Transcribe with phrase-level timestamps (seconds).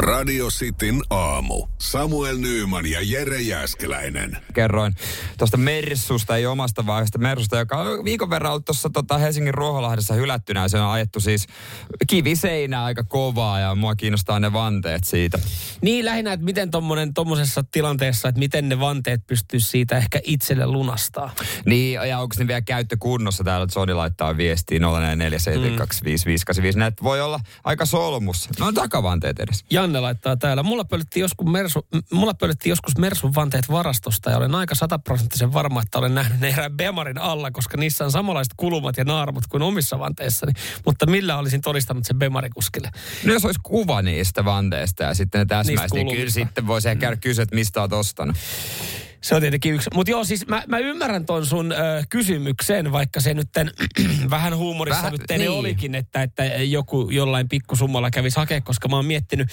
[0.00, 1.66] Radio Cityn aamu.
[1.78, 4.36] Samuel Nyyman ja Jere Jäskeläinen.
[4.54, 4.94] kerroin
[5.38, 10.14] tuosta Mersusta, ei omasta vaan Mersusta, joka on viikon verran ollut tuossa tota Helsingin Ruoholahdessa
[10.14, 10.68] hylättynä.
[10.68, 11.46] Se on ajettu siis
[12.06, 15.38] kiviseinää aika kovaa ja mua kiinnostaa ne vanteet siitä.
[15.82, 16.70] Niin lähinnä, että miten
[17.14, 21.34] tuommoisessa tilanteessa, että miten ne vanteet pystyy siitä ehkä itselle lunastaa.
[21.66, 24.82] Niin, ja onko ne vielä käyttökunnossa täällä, että Sony laittaa viestiä 0447255854.
[26.76, 28.50] Näitä voi olla aika solmussa.
[28.58, 29.64] No on takavanteet edes.
[29.90, 30.62] Janne laittaa täällä.
[30.62, 35.82] Mulla pölytti joskus, Mersu, mulla pölytti joskus Mersun vanteet varastosta ja olen aika sataprosenttisen varma,
[35.82, 39.62] että olen nähnyt ne erään Bemarin alla, koska niissä on samanlaiset kulumat ja naarmut kuin
[39.62, 40.52] omissa vanteissani.
[40.86, 42.90] Mutta millä olisin todistanut sen Bemarikuskille?
[43.24, 47.16] No jos olisi kuva niistä vanteista ja sitten ne täsmäisi, niin kyllä sitten voisi käydä
[47.16, 48.36] kysyä, että mistä olet ostanut.
[49.22, 49.90] Se on tietenkin yksi.
[49.94, 51.76] Mutta joo, siis mä, mä ymmärrän ton sun ö,
[52.10, 53.48] kysymyksen, vaikka se nyt
[54.30, 55.50] vähän huumorissa Vähän, nyt niin.
[55.50, 59.48] olikin, että, että joku jollain pikkusummalla kävisi hakea, koska mä oon miettinyt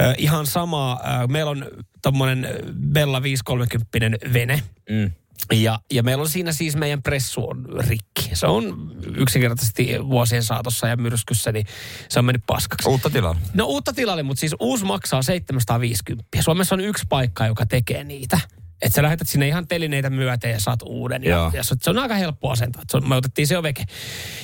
[0.00, 1.00] ö, ihan samaa.
[1.22, 1.66] Ö, meillä on
[2.02, 2.48] tommonen
[2.92, 4.62] Bella 530 vene.
[4.90, 5.10] Mm.
[5.52, 8.30] Ja, ja meillä on siinä siis meidän pressu on rikki.
[8.32, 11.66] Se on yksinkertaisesti vuosien saatossa ja myrskyssä, niin
[12.08, 12.88] se on mennyt paskaksi.
[12.88, 13.40] Uutta tilaa.
[13.54, 16.28] No uutta tilalle, mutta siis uusi maksaa 750.
[16.40, 18.40] Suomessa on yksi paikka, joka tekee niitä.
[18.82, 21.24] Että sä lähetät sinne ihan telineitä myöten ja saat uuden.
[21.24, 21.50] Ja, Joo.
[21.54, 22.82] ja se, se on aika helppo asentaa.
[22.90, 23.84] Se on, me otettiin se jo veke.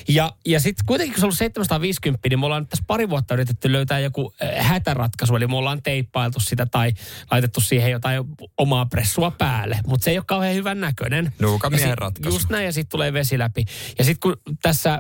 [0.09, 3.09] Ja, ja sitten kuitenkin kun se on ollut 750, niin me ollaan nyt tässä pari
[3.11, 5.37] vuotta yritetty löytää joku äh, hätäratkaisu.
[5.37, 6.93] Eli me ollaan teippailtu sitä tai
[7.31, 8.25] laitettu siihen jotain
[8.59, 9.78] omaa pressua päälle.
[9.87, 11.33] Mutta se ei ole kauhean hyvän näköinen.
[11.41, 12.37] Nuukan Ja miehen sit- ratkaisu.
[12.37, 13.65] Just näin ja sitten tulee vesi läpi.
[13.98, 14.98] Ja sitten kun tässä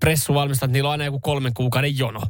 [0.00, 2.22] pressu valmistat, niillä on aina joku kolmen kuukauden jono.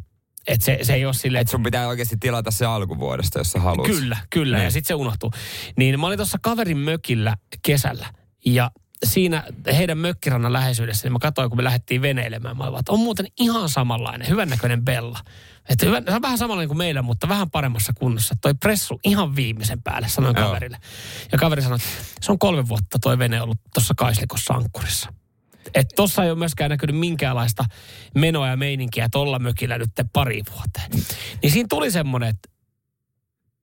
[0.46, 3.60] Että se, se ei ole silleen, Et sun pitää oikeasti tilata se alkuvuodesta, jos sä
[3.60, 3.86] haluat.
[3.86, 4.56] Kyllä, kyllä.
[4.56, 4.64] Niin.
[4.64, 5.32] Ja sitten se unohtuu.
[5.76, 8.06] Niin mä olin tuossa kaverin mökillä kesällä.
[8.46, 8.70] Ja
[9.04, 9.44] siinä
[9.76, 12.56] heidän mökkirannan läheisyydessä, niin mä katsoin, kun me lähdettiin veneilemään.
[12.56, 15.18] Mä olin, että on muuten ihan samanlainen, hyvännäköinen Bella.
[15.68, 18.34] Että hyvä, se on vähän samanlainen kuin meillä, mutta vähän paremmassa kunnossa.
[18.40, 20.46] Toi pressu ihan viimeisen päälle, sanoin Joo.
[20.46, 20.78] kaverille.
[21.32, 21.88] Ja kaveri sanoi, että
[22.20, 25.12] se on kolme vuotta toi vene ollut tuossa Kaislikossa ankkurissa.
[25.75, 27.65] Että tossa ei ole myöskään näkynyt minkäänlaista
[28.15, 30.91] menoa ja meininkiä tuolla mökillä nyt pari vuoteen.
[31.43, 32.50] Niin siinä tuli semmoinen, että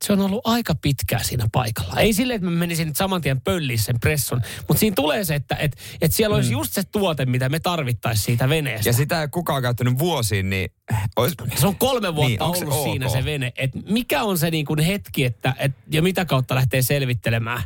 [0.06, 2.00] se on ollut aika pitkään siinä paikalla.
[2.00, 5.36] Ei silleen, että mä menisin nyt saman tien pölliin sen pressun, mutta siinä tulee se,
[5.36, 8.90] että et, et siellä olisi just se tuote, mitä me tarvittaisiin siitä veneestä.
[8.90, 10.70] Ja sitä ei kukaan käyttänyt vuosiin, niin
[11.16, 11.34] ois...
[11.56, 12.84] Se on kolme vuotta Niin, onks se ollut ok?
[12.84, 13.54] siinä se vene.
[13.56, 17.64] Et mikä on se niin kuin hetki, että et, ja mitä kautta lähtee selvittelemään?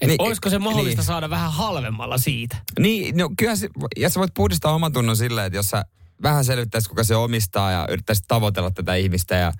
[0.00, 0.96] Et Niin, niin, olisiko se mahdollista niin.
[0.96, 1.06] niin.
[1.06, 2.56] saada vähän halvemmalla siitä?
[2.78, 5.84] Niin, no kyllä se, ja sä voit puhdistaa oman tunnon silleen, että jos sä
[6.22, 9.52] vähän selvittäisit, kuka se omistaa ja yrittäisit tavoitella tätä ihmistä ja,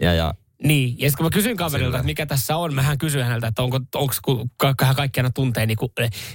[0.00, 1.98] ja, ja Niin, ja sitten kun mä kysyin kaverilta, Sillä.
[1.98, 5.30] että mikä tässä on, mähän kysyin häneltä, että onko, onko kun ka- ka- kaikki aina
[5.30, 5.90] tuntee niin kuin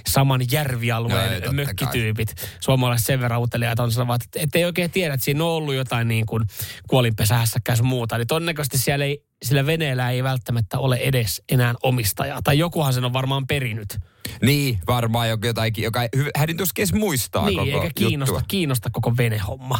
[0.08, 2.34] saman järvialueen totta mökkityypit.
[2.60, 5.74] Suomalaiset sen verran uteliaat on sanovat, että, että ei oikein tiedä, että siinä on ollut
[5.74, 6.44] jotain niin kuin
[6.88, 8.18] kuolinpesähässäkään muuta.
[8.18, 12.40] Niin todennäköisesti siellä ei, sillä veneellä ei välttämättä ole edes enää omistajaa.
[12.44, 13.98] Tai jokuhan sen on varmaan perinyt.
[14.42, 17.90] niin, varmaan joku jotain, joka ei, hy- hän ei tuskin edes muistaa niin, koko eikä
[17.94, 18.46] kiinnosta, juttua.
[18.48, 19.78] kiinnosta koko venehomma.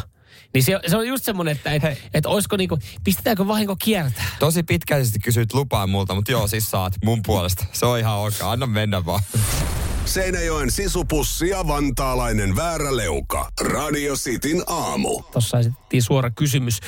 [0.53, 1.83] Niin se, se on just semmoinen, että et,
[2.13, 4.25] et olisiko niinku, pistetäänkö vahinko kiertää?
[4.39, 7.65] Tosi pitkäisesti kysyit lupaa multa, mutta joo, siis saat mun puolesta.
[7.71, 9.21] Se on ihan ok, anna mennä vaan.
[10.11, 13.51] Seinäjoen sisupussi ja vantaalainen vääräleuka.
[13.61, 15.21] Radio Cityn aamu.
[15.31, 16.79] Tuossa esitettiin suora kysymys.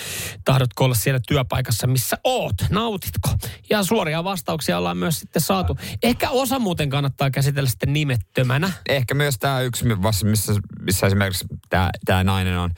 [0.45, 2.55] Tahdotko olla siellä työpaikassa, missä oot?
[2.69, 3.29] Nautitko?
[3.69, 5.77] Ja suoria vastauksia ollaan myös sitten saatu.
[6.03, 8.71] Ehkä osa muuten kannattaa käsitellä sitten nimettömänä.
[8.89, 9.85] Ehkä myös tämä yksi,
[10.23, 12.71] missä, missä esimerkiksi tämä, tämä nainen on,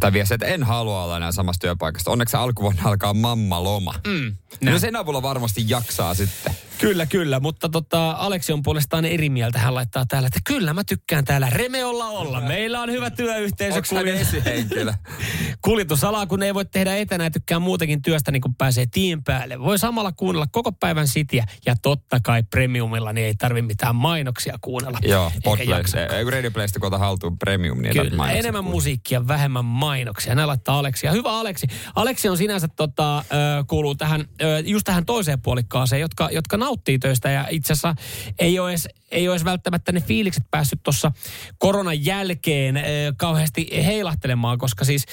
[0.00, 2.10] tai viesti, että en halua olla enää samassa työpaikassa.
[2.10, 3.94] Onneksi alkuvuonna alkaa mamma loma.
[4.06, 6.54] Mm, no sen avulla varmasti jaksaa sitten.
[6.78, 7.40] Kyllä, kyllä.
[7.40, 9.58] Mutta tota, Aleksi on puolestaan eri mieltä.
[9.58, 12.40] Hän laittaa täällä, että kyllä mä tykkään täällä Remeolla olla.
[12.40, 13.80] Meillä on hyvä työyhteisö.
[13.80, 14.92] Kuljet- esihenkilö?
[15.64, 19.60] Kuljetusalaa, kun ei voi tehdä etänä ja tykkää muutenkin työstä, niin kun pääsee tien päälle.
[19.60, 21.46] Voi samalla kuunnella koko päivän sitiä.
[21.66, 24.98] Ja totta kai premiumilla, niin ei tarvi mitään mainoksia kuunnella.
[25.02, 26.00] Joo, Podplay, jaksa.
[26.00, 28.76] ei kun Radio Playsta kun ota haltuun premium, niin Kyllä, mainoksia enemmän kuunnella.
[28.76, 30.34] musiikkia, vähemmän mainoksia.
[30.34, 31.06] Näin laittaa Aleksi.
[31.06, 31.66] Ja hyvä Aleksi.
[31.94, 33.24] Aleksi on sinänsä tota,
[33.66, 34.24] kuuluu tähän,
[34.64, 37.30] just tähän toiseen puolikkaaseen, jotka, jotka nauttii töistä.
[37.30, 37.94] Ja itse asiassa
[38.38, 41.12] ei ole edes, ei edes välttämättä ne fiilikset päässyt tuossa
[41.58, 42.80] koronan jälkeen ö,
[43.16, 45.06] kauheasti heilahtelemaan, koska siis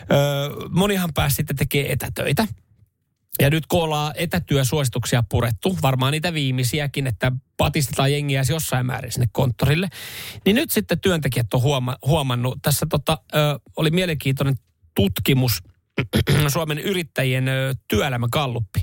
[0.00, 0.06] ö,
[0.70, 2.46] monihan pääsi sitten tekemään etätöitä.
[3.40, 9.26] Ja nyt kun ollaan etätyösuosituksia purettu, varmaan niitä viimeisiäkin, että patistetaan jengiä jossain määrin sinne
[9.32, 9.88] konttorille,
[10.44, 13.36] niin nyt sitten työntekijät on huoma- huomannut, tässä tota, ö,
[13.76, 14.54] oli mielenkiintoinen
[14.94, 15.62] tutkimus,
[16.52, 18.80] Suomen yrittäjien ö, työelämäkalluppi.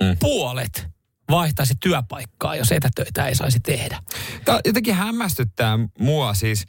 [0.00, 0.16] Mm.
[0.20, 0.97] Puolet
[1.30, 4.02] vaihtaisi työpaikkaa, jos etätöitä ei saisi tehdä.
[4.44, 6.64] Tämä jotenkin hämmästyttää mua siis.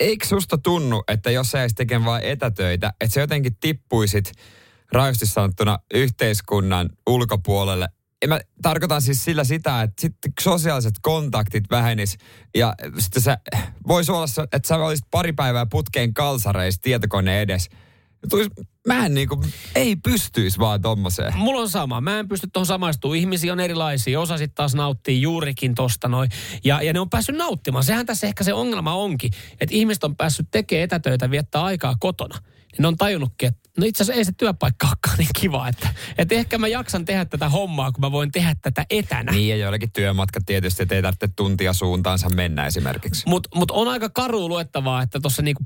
[0.00, 4.32] Eikö susta tunnu, että jos sä tekemään vain etätöitä, että sä jotenkin tippuisit
[4.92, 7.88] rajoisesti sanottuna yhteiskunnan ulkopuolelle?
[8.22, 12.16] Ja mä tarkoitan siis sillä sitä, että sitten sosiaaliset kontaktit vähenis
[12.54, 13.36] ja sitten se
[13.88, 17.68] voisi olla, että sä olisit pari päivää putkeen kalsareissa tietokoneen edes.
[18.86, 19.44] Mä en niinku,
[19.74, 21.36] ei pystyisi vaan tommoseen.
[21.36, 22.00] Mulla on sama.
[22.00, 23.18] Mä en pysty tuohon samaistumaan.
[23.18, 24.20] Ihmisiä on erilaisia.
[24.20, 26.30] Osa sitten taas nauttii juurikin tosta noin.
[26.64, 27.84] Ja, ja ne on päässyt nauttimaan.
[27.84, 29.30] Sehän tässä ehkä se ongelma onkin,
[29.60, 32.38] että ihmiset on päässyt tekemään etätöitä, viettää aikaa kotona.
[32.78, 35.68] Ne on tajunnutkin, että no itse asiassa ei se työpaikka olekaan niin kiva.
[35.68, 35.88] Että,
[36.18, 39.32] että ehkä mä jaksan tehdä tätä hommaa, kun mä voin tehdä tätä etänä.
[39.32, 43.22] Niin ja joillekin työmatkat tietysti, että ei tarvitse tuntia suuntaansa mennä esimerkiksi.
[43.26, 45.62] Mutta mut on aika karu luettavaa, että tuossa niinku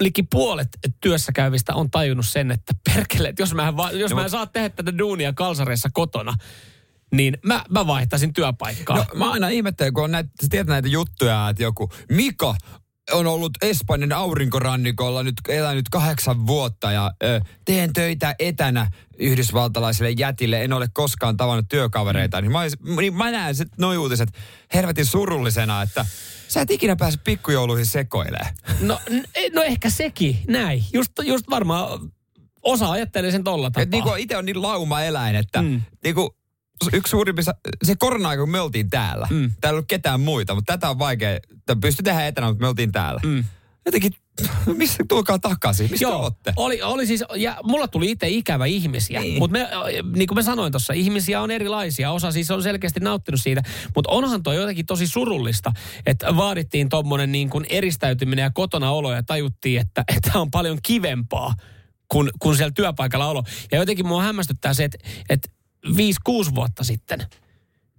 [0.00, 0.68] liki puolet
[1.00, 4.24] työssä käyvistä on tajunnut sen, että perkele, että jos mä en, va- jos No, mä
[4.24, 6.34] en saa tehdä tätä duunia kalsareissa kotona,
[7.12, 8.96] niin mä, mä vaihtaisin työpaikkaa.
[8.96, 12.54] No mä aina ihmettelen, kun on näitä, tiedät näitä juttuja, että joku Mika
[13.12, 20.64] on ollut Espanjan aurinkorannikolla nyt elänyt kahdeksan vuotta ja ö, teen töitä etänä yhdysvaltalaisille jätille.
[20.64, 22.40] En ole koskaan tavannut työkavereita.
[22.40, 22.60] Niin mä,
[23.00, 24.28] niin mä näen sit noi uutiset
[24.74, 26.06] hervetin surullisena, että
[26.48, 28.54] sä et ikinä pääse pikkujouluihin sekoilemaan.
[28.80, 30.84] No, n- no ehkä sekin, näin.
[30.92, 32.10] Just, just varmaan
[32.62, 33.82] osa ajattelee sen tolla tapaa.
[33.82, 35.82] Et niinku itse on niin lauma-eläin, että mm.
[36.04, 36.36] niinku,
[36.92, 39.26] yksi suurimmissa, se korona-aika, kun me oltiin täällä.
[39.30, 39.50] Mm.
[39.60, 41.38] Täällä ei ollut ketään muita, mutta tätä on vaikea.
[41.66, 43.20] Tämä pystyi tehdä etänä, mutta me oltiin täällä.
[43.24, 43.44] Mm.
[43.88, 44.12] Jotenkin,
[44.76, 45.90] missä tulkaa takaisin?
[45.90, 46.52] Mistä Joo, olette?
[46.56, 49.38] oli, oli siis, ja mulla tuli itse ikävä ihmisiä, Niin.
[49.38, 49.68] mutta me,
[50.16, 53.62] niin kuin mä sanoin tuossa, ihmisiä on erilaisia, osa siis on selkeästi nauttinut siitä,
[53.94, 55.72] mutta onhan toi jotenkin tosi surullista,
[56.06, 60.78] että vaadittiin tommonen niin kuin eristäytyminen ja kotona olo ja tajuttiin, että, että on paljon
[60.82, 61.54] kivempaa
[62.08, 63.42] kuin, kuin siellä työpaikalla olo.
[63.72, 64.98] Ja jotenkin mua hämmästyttää se, että,
[65.30, 65.48] että
[65.86, 67.26] 5-6 vuotta sitten,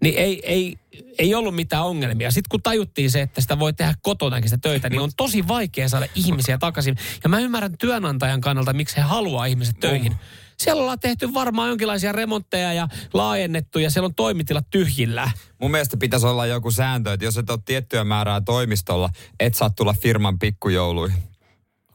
[0.02, 0.78] niin ei, ei,
[1.18, 2.32] ei ollut mitään ongelmia.
[2.32, 5.90] Sitten kun tajuttiin se, että sitä voi tehdä kotonakin sitä töitä, niin on tosi vaikea
[5.90, 6.96] saada ihmisiä takaisin.
[7.24, 10.16] Ja mä ymmärrän työnantajan kannalta, miksi he haluaa ihmiset töihin.
[10.58, 15.32] Siellä ollaan tehty varmaan jonkinlaisia remontteja ja laajennettu ja siellä on toimitilat tyhjillä.
[15.62, 19.10] Mun mielestä pitäisi olla joku sääntö, että jos et ole tiettyä määrää toimistolla,
[19.40, 21.24] et saa tulla firman pikkujouluihin.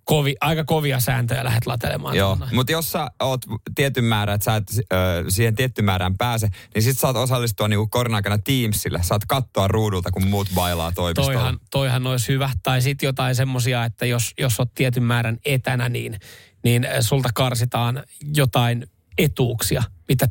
[0.05, 2.17] Kovi, aika kovia sääntöjä lähdet latelemaan.
[2.17, 3.41] Joo, mutta jos sä oot
[3.75, 7.87] tietyn määrän, että sä et ö, siihen tiettyyn määrään pääse, niin sit saat osallistua niinku
[7.87, 9.03] korona-aikana Teamsille.
[9.03, 11.33] Saat katsoa ruudulta, kun muut bailaa toimistolla.
[11.33, 12.51] Toihan, toihan olisi hyvä.
[12.63, 16.19] Tai sitten jotain semmoisia, että jos, jos olet tietyn määrän etänä, niin,
[16.65, 18.03] niin sulta karsitaan
[18.35, 18.87] jotain
[19.19, 20.29] etuuksia, mitä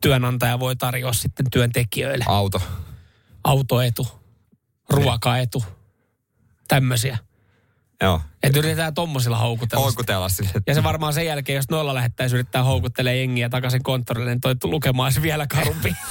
[0.00, 2.24] työnantaja voi tarjoa sitten työntekijöille.
[2.28, 2.62] Auto.
[3.44, 4.06] Autoetu,
[4.88, 5.64] ruokaetu,
[6.68, 7.18] tämmöisiä.
[8.04, 8.20] Joo.
[8.42, 9.84] Että yritetään tommosilla houkutella.
[9.84, 10.50] Houkutella sille.
[10.66, 14.54] Ja se varmaan sen jälkeen, jos noilla lähettäisiin yrittää houkuttelemaan jengiä takaisin konttorille, niin toi
[14.64, 15.94] lukemaan olisi vielä karumpi.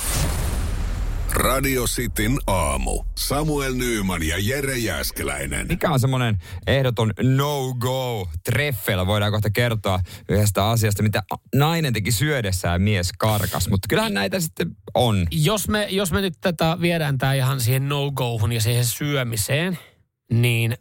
[1.34, 3.04] Radio Cityn aamu.
[3.18, 5.68] Samuel Nyyman ja Jere Jäskeläinen.
[5.68, 6.38] Mikä on semmoinen
[6.68, 9.07] ehdoton no-go treffeillä?
[9.07, 10.00] Voidaan kohta kertoa
[10.30, 11.24] yhdestä asiasta, mitä
[11.56, 13.69] nainen teki syödessään mies karkas.
[13.69, 15.28] Mutta kyllähän näitä sitten on.
[15.31, 19.79] jos, me, jos me nyt tätä viedään tämä ihan siihen no-gohun ja siihen syömiseen,
[20.32, 20.77] niin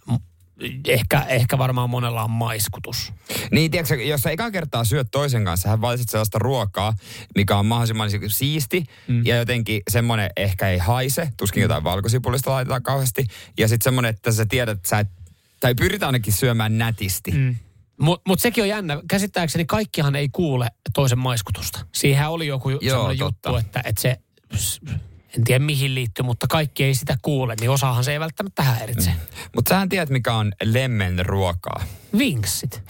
[0.89, 3.13] ehkä, ehkä varmaan monella on maiskutus.
[3.51, 6.95] Niin, tiedätkö, jos sä eka kertaa syöt toisen kanssa, hän valitset sellaista ruokaa,
[7.35, 9.27] mikä on mahdollisimman siisti mm.
[9.27, 13.27] ja jotenkin semmoinen ehkä ei haise, tuskin jotain valkosipulista laitetaan kauheasti.
[13.59, 15.09] Ja sitten semmoinen, että sä tiedät, että sä et,
[15.61, 17.31] tai pyritään ainakin syömään nätisti.
[17.31, 17.57] Mm.
[18.01, 18.99] Mutta mut sekin on jännä.
[19.09, 21.87] Käsittääkseni kaikkihan ei kuule toisen maiskutusta.
[21.93, 24.17] Siihen oli joku Joo, juttu, että, että se,
[25.39, 29.11] en tiedä mihin liittyy, mutta kaikki ei sitä kuule, niin osahan se ei välttämättä häiritse.
[29.11, 29.17] Mm.
[29.55, 31.85] Mutta sähän tiedät, mikä on lemmen ruokaa.
[32.19, 32.83] Vinksit.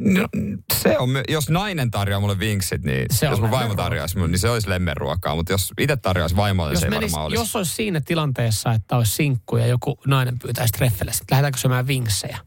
[0.00, 0.28] No,
[0.74, 4.38] se on, jos nainen tarjoaa mulle vinksit, niin Se jos mun vaimo tarjoaisi mulle, niin
[4.38, 5.34] se olisi lemmenruokaa.
[5.34, 7.40] Mutta jos itse tarjoaisi vaimolle, Jos, se ei menis, varmaan olisi.
[7.40, 11.86] jos olisi siinä tilanteessa, että olisi sinkku ja joku nainen pyytäisi treffelle, sitten lähdetäänkö syömään
[11.86, 12.38] vinksejä?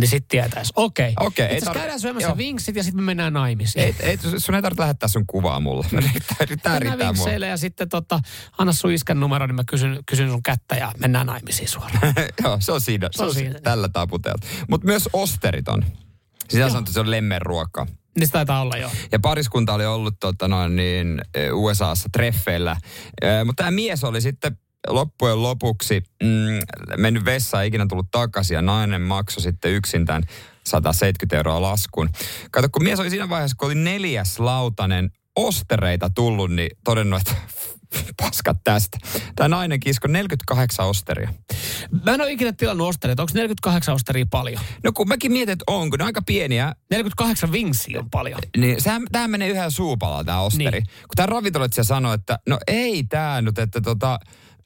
[0.00, 1.12] Niin sitten tietäisi, okei.
[1.20, 2.36] Okei, ei Itse tar- käydään syömässä joo.
[2.36, 3.84] vinksit ja sitten me mennään naimisiin.
[3.84, 5.86] Ei, ei, sun ei tarvitse lähettää sun kuvaa mulle.
[5.92, 7.06] Riittää, riittää, mennään mulle.
[7.06, 8.20] vinkseille ja sitten tota,
[8.58, 12.14] anna sun iskän numero, niin mä kysyn, kysyn sun kättä ja mennään naimisiin suoraan.
[12.44, 13.08] Joo, se on siinä.
[13.12, 13.60] Se, on on siinä.
[13.60, 14.46] Tällä taputeltu.
[14.70, 15.84] Mutta myös osterit on.
[16.48, 17.86] Sitä sanottu, että se on lemmenruoka.
[18.18, 18.90] niin se taitaa olla jo.
[19.12, 22.76] Ja pariskunta oli ollut tota, noin, niin, eh, USAssa treffeillä.
[23.22, 24.58] Eh, Mutta tämä mies oli sitten
[24.88, 26.58] loppujen lopuksi mm,
[26.96, 30.22] mennyt vessaan, ikinä tullut takaisin ja nainen maksoi sitten yksin tämän
[30.64, 32.08] 170 euroa laskun.
[32.50, 37.34] Kato, kun mies oli siinä vaiheessa, kun oli neljäs lautanen ostereita tullut, niin todennut, että
[38.22, 38.98] paskat tästä.
[39.36, 41.34] Tämä nainen kisko 48 osteria.
[42.04, 43.22] Mä en ole ikinä tilannut ostereita.
[43.22, 44.62] Onko 48 osteria paljon?
[44.84, 48.40] No kun mäkin mietin, että on, kun ne on aika pieniä, 48 vinksiä on paljon.
[48.56, 48.76] niin
[49.12, 50.70] tämä menee yhä suupalaa tämä osteri.
[50.70, 50.86] Niin.
[50.86, 54.18] Kun tämä ravintoloitsija sanoi, että no ei tämä nyt, että tota...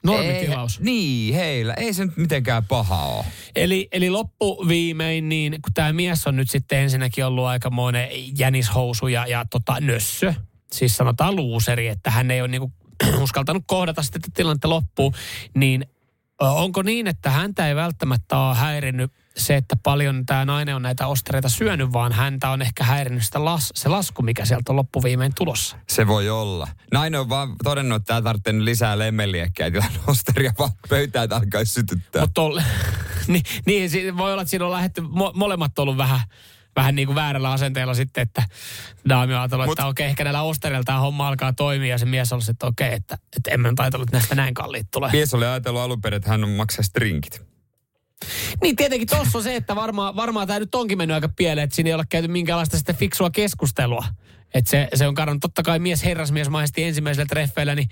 [0.07, 0.79] Normitilaus.
[0.79, 1.75] Ei, niin, heillä.
[1.75, 3.25] Ei se nyt mitenkään paha ole.
[3.57, 8.09] Eli, eli loppuviimein, niin kun tämä mies on nyt sitten ensinnäkin ollut aikamoinen
[8.39, 10.35] jänishousu ja, ja tota, nössö,
[10.73, 12.73] siis sanotaan luuseri, että hän ei ole niinku
[13.23, 15.13] uskaltanut kohdata sitten tilannetta loppuun,
[15.55, 15.87] niin
[16.41, 21.07] onko niin, että häntä ei välttämättä ole häirinnyt se, että paljon tämä nainen on näitä
[21.07, 25.33] ostereita syönyt, vaan häntä on ehkä häirinnyt sitä las, se lasku, mikä sieltä on loppuviimein
[25.35, 25.77] tulossa.
[25.89, 26.69] Se voi olla.
[26.93, 31.73] Nainen on vaan todennut, että tämä tarvitsee lisää lemmeliekkiä, että osteria vaan pöytään, että alkaisi
[31.73, 32.23] sytyttää.
[32.23, 32.43] Mutta
[33.33, 36.21] niin, niin si- voi olla, että siinä on lähdetty, mo- molemmat on ollut vähän,
[36.77, 38.43] vähän niin kuin väärällä asenteella sitten, että
[39.09, 42.07] daami on ajatellut, Mut- että okei, ehkä näillä ostereilla tämä homma alkaa toimia ja se
[42.07, 45.13] mies on että okei, että, että emme nyt ajatellut, että näistä näin kalliit tulee.
[45.13, 47.46] Mies oli ajatellut alun perin, että hän on maksaisi drinkit.
[48.63, 51.77] Niin tietenkin tuossa on se, että varmaan, varmaan tämä nyt onkin mennyt aika pieleen, että
[51.77, 54.05] siinä ei ole käyty minkäänlaista sitten fiksua keskustelua.
[54.55, 57.89] Että se, se on kadonnut totta kai mies herrasmiesmaisesti ensimmäisellä treffeillä, niin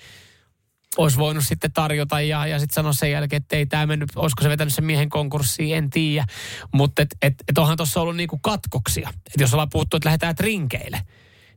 [0.97, 4.43] olisi voinut sitten tarjota ja, ja sitten sanoa sen jälkeen, että ei tämä mennyt, olisiko
[4.43, 6.27] se vetänyt sen miehen konkurssiin, en tiedä.
[6.73, 9.09] Mutta et, et, et onhan tuossa ollut niinku katkoksia.
[9.09, 11.01] Että jos ollaan puhuttu, että lähdetään trinkeille,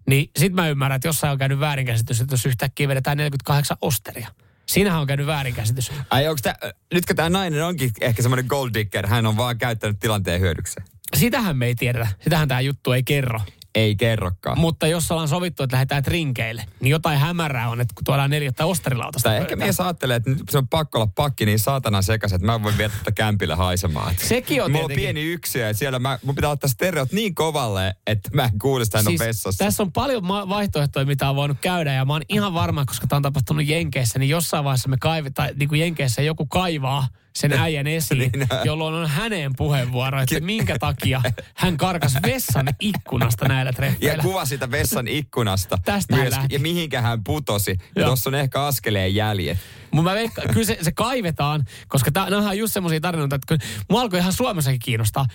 [0.08, 4.28] niin sit mä ymmärrän, että jossain on käynyt väärinkäsitys, että jos yhtäkkiä vedetään 48 osteria.
[4.72, 5.92] Siinähän on käynyt väärinkäsitys.
[6.10, 6.56] Ai onko tää,
[6.94, 10.88] nytkö tämä nainen onkin ehkä semmoinen gold digger, hän on vaan käyttänyt tilanteen hyödykseen?
[11.16, 12.08] Sitähän me ei tiedetä.
[12.24, 13.40] Sitähän tämä juttu ei kerro.
[13.78, 14.60] Ei kerrokaan.
[14.60, 18.66] Mutta jos ollaan sovittu, että lähdetään trinkeille, niin jotain hämärää on, että kun tuodaan neljättä
[18.66, 19.30] osterilautasta.
[19.30, 22.46] Tai ehkä mies ajattelee, että nyt se on pakko olla pakki niin saatana sekaisin, että
[22.46, 24.16] mä voin viedä tätä kämpillä haisemaan.
[24.30, 27.96] Sekin on Mulla on pieni yksiö ja siellä mä, mun pitää ottaa stereot niin kovalle,
[28.08, 29.66] että mä en kuule sitä, on vessassa.
[29.66, 33.08] Tässä on paljon ma- vaihtoehtoja, mitä on voinut käydä ja mä oon ihan varma, koska
[33.08, 37.08] tämä on tapahtunut Jenkeissä, niin jossain vaiheessa me kaivetaan, niin kuin Jenkeissä joku kaivaa
[37.38, 38.48] sen äijän esiin, Niin.
[38.64, 41.22] jolloin on hänen puheenvuoro, että minkä takia
[41.56, 44.24] hän karkas vessan ikkunasta näillä Ja treffeillä.
[44.24, 47.78] kuva siitä vessan ikkunasta Tästä myös, ja mihinkä hän putosi.
[47.96, 49.58] Ja tuossa on ehkä askeleen jäljet.
[49.92, 53.62] Mutta mä veikkaan, kyllä se, se kaivetaan, koska nämä on just semmoisia tarinoita, että kyllä
[53.90, 55.26] mua alkoi ihan Suomessakin kiinnostaa,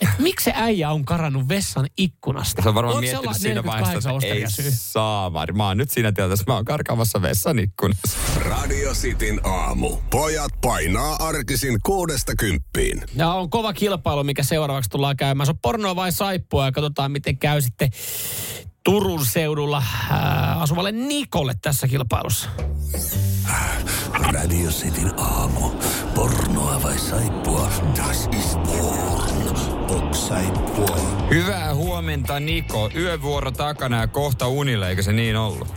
[0.00, 2.62] että miksi se äijä on karannut vessan ikkunasta?
[2.62, 4.70] Se on varmaan se miettinyt siinä vaiheessa, 48 että ei syy?
[4.74, 5.52] saamari.
[5.52, 8.18] Mä oon nyt siinä tilanteessa, mä oon karkaamassa vessan ikkunassa.
[8.38, 9.96] Radio Cityn aamu.
[10.10, 13.02] Pojat painaa arkisin kuudesta kymppiin.
[13.16, 15.46] Ja on kova kilpailu, mikä seuraavaksi tullaan käymään.
[15.46, 17.90] Se on pornoa vai saippua ja katsotaan, miten käy sitten
[18.84, 22.48] Turun seudulla ää, asuvalle Nikolle tässä kilpailussa.
[24.12, 25.70] Radio Cityn aamu.
[26.14, 27.70] Pornoa vai saippua?
[27.96, 29.73] Das ist porn.
[31.30, 32.90] Hyvää huomenta Niko.
[32.96, 35.68] Yövuoro takana ja kohta unille, eikö se niin ollut?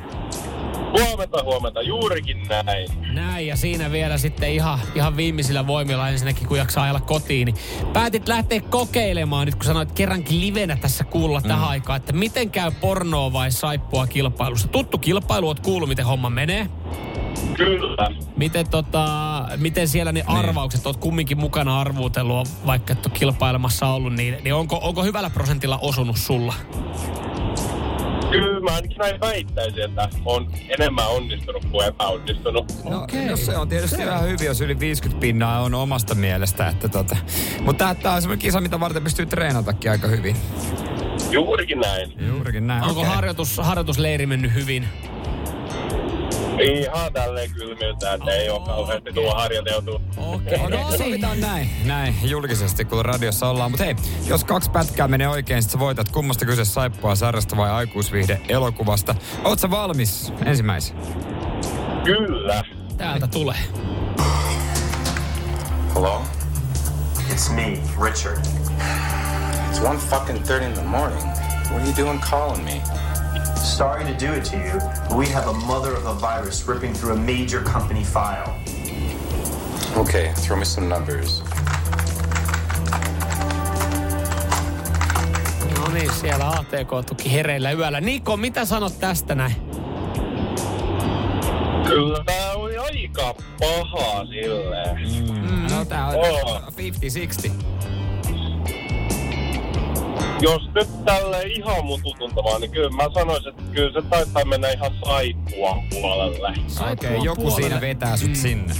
[0.91, 1.81] Huomenta, huomenta.
[1.81, 3.13] Juurikin näin.
[3.13, 7.55] Näin, ja siinä vielä sitten ihan, ihan viimeisillä voimilla ensinnäkin, kun jaksaa ajalla kotiin, niin
[7.93, 11.47] päätit lähteä kokeilemaan, nyt kun sanoit kerrankin livenä tässä kuulla mm.
[11.47, 14.67] tähän aikaan, että miten käy pornoa vai saippua kilpailussa.
[14.67, 16.69] Tuttu kilpailu, oot kuullut, miten homma menee.
[17.53, 18.07] Kyllä.
[18.37, 19.05] Miten, tota,
[19.57, 24.53] miten siellä ne arvaukset, oot kumminkin mukana arvuutellut, vaikka et ole kilpailemassa ollut, niin, niin
[24.53, 26.53] onko, onko hyvällä prosentilla osunut sulla?
[28.31, 32.83] Kyllä mä ainakin näin väittäisin, että on enemmän onnistunut kuin epäonnistunut.
[32.89, 33.25] No, Okei.
[33.25, 36.67] no se on tietysti ihan hyvin, jos yli 50 pinnaa on omasta mielestä.
[36.67, 37.17] Että tota.
[37.61, 40.35] Mutta tämä on semmoinen kisa, mitä varten pystyy treenatakin aika hyvin.
[41.31, 42.13] Juurikin näin.
[42.27, 42.83] Juurikin näin.
[42.83, 43.13] Onko okei.
[43.13, 44.87] harjoitus, harjoitusleiri mennyt hyvin?
[46.61, 50.01] Ihan tälleen kylmiltä, että ei ole kauheasti tuo harjoiteltu.
[50.17, 53.71] Okei, No, no sovitaan näin, näin julkisesti, kun radiossa ollaan.
[53.71, 53.95] Mutta hei,
[54.27, 59.15] jos kaksi pätkää menee oikein, sit sä voitat kummasta kyse saippua sarjasta vai aikuisviihde elokuvasta.
[59.43, 60.97] Oot sä valmis ensimmäisen?
[62.03, 62.63] Kyllä.
[62.97, 63.57] Täältä tulee.
[65.93, 66.21] Hello?
[67.29, 68.45] It's me, Richard.
[69.71, 71.23] It's 1 fucking 30 in the morning.
[71.71, 72.81] What are you doing calling me?
[73.57, 76.93] Sorry to do it to you, but we have a mother of a virus ripping
[76.93, 78.53] through a major company file.
[79.97, 81.43] Okay, throw me some numbers.
[85.77, 88.01] No niin, siellä ATK-tuki hereillä yöllä.
[88.01, 89.55] Niko, mitä sanot tästä näin?
[91.87, 94.97] Kyllä tää oli aika paha silleen.
[95.41, 95.75] Mm.
[95.75, 96.61] No tää on Oo.
[97.47, 97.51] 50-60.
[100.41, 104.69] Jos nyt tälle ihan mun tutuntamaan, niin kyllä mä sanoisin, että kyllä se taitaa mennä
[104.69, 106.49] ihan saippua puolelle.
[106.91, 107.61] Okei, okay, joku puolelle.
[107.61, 108.35] siinä vetää sut mm.
[108.35, 108.73] sinne.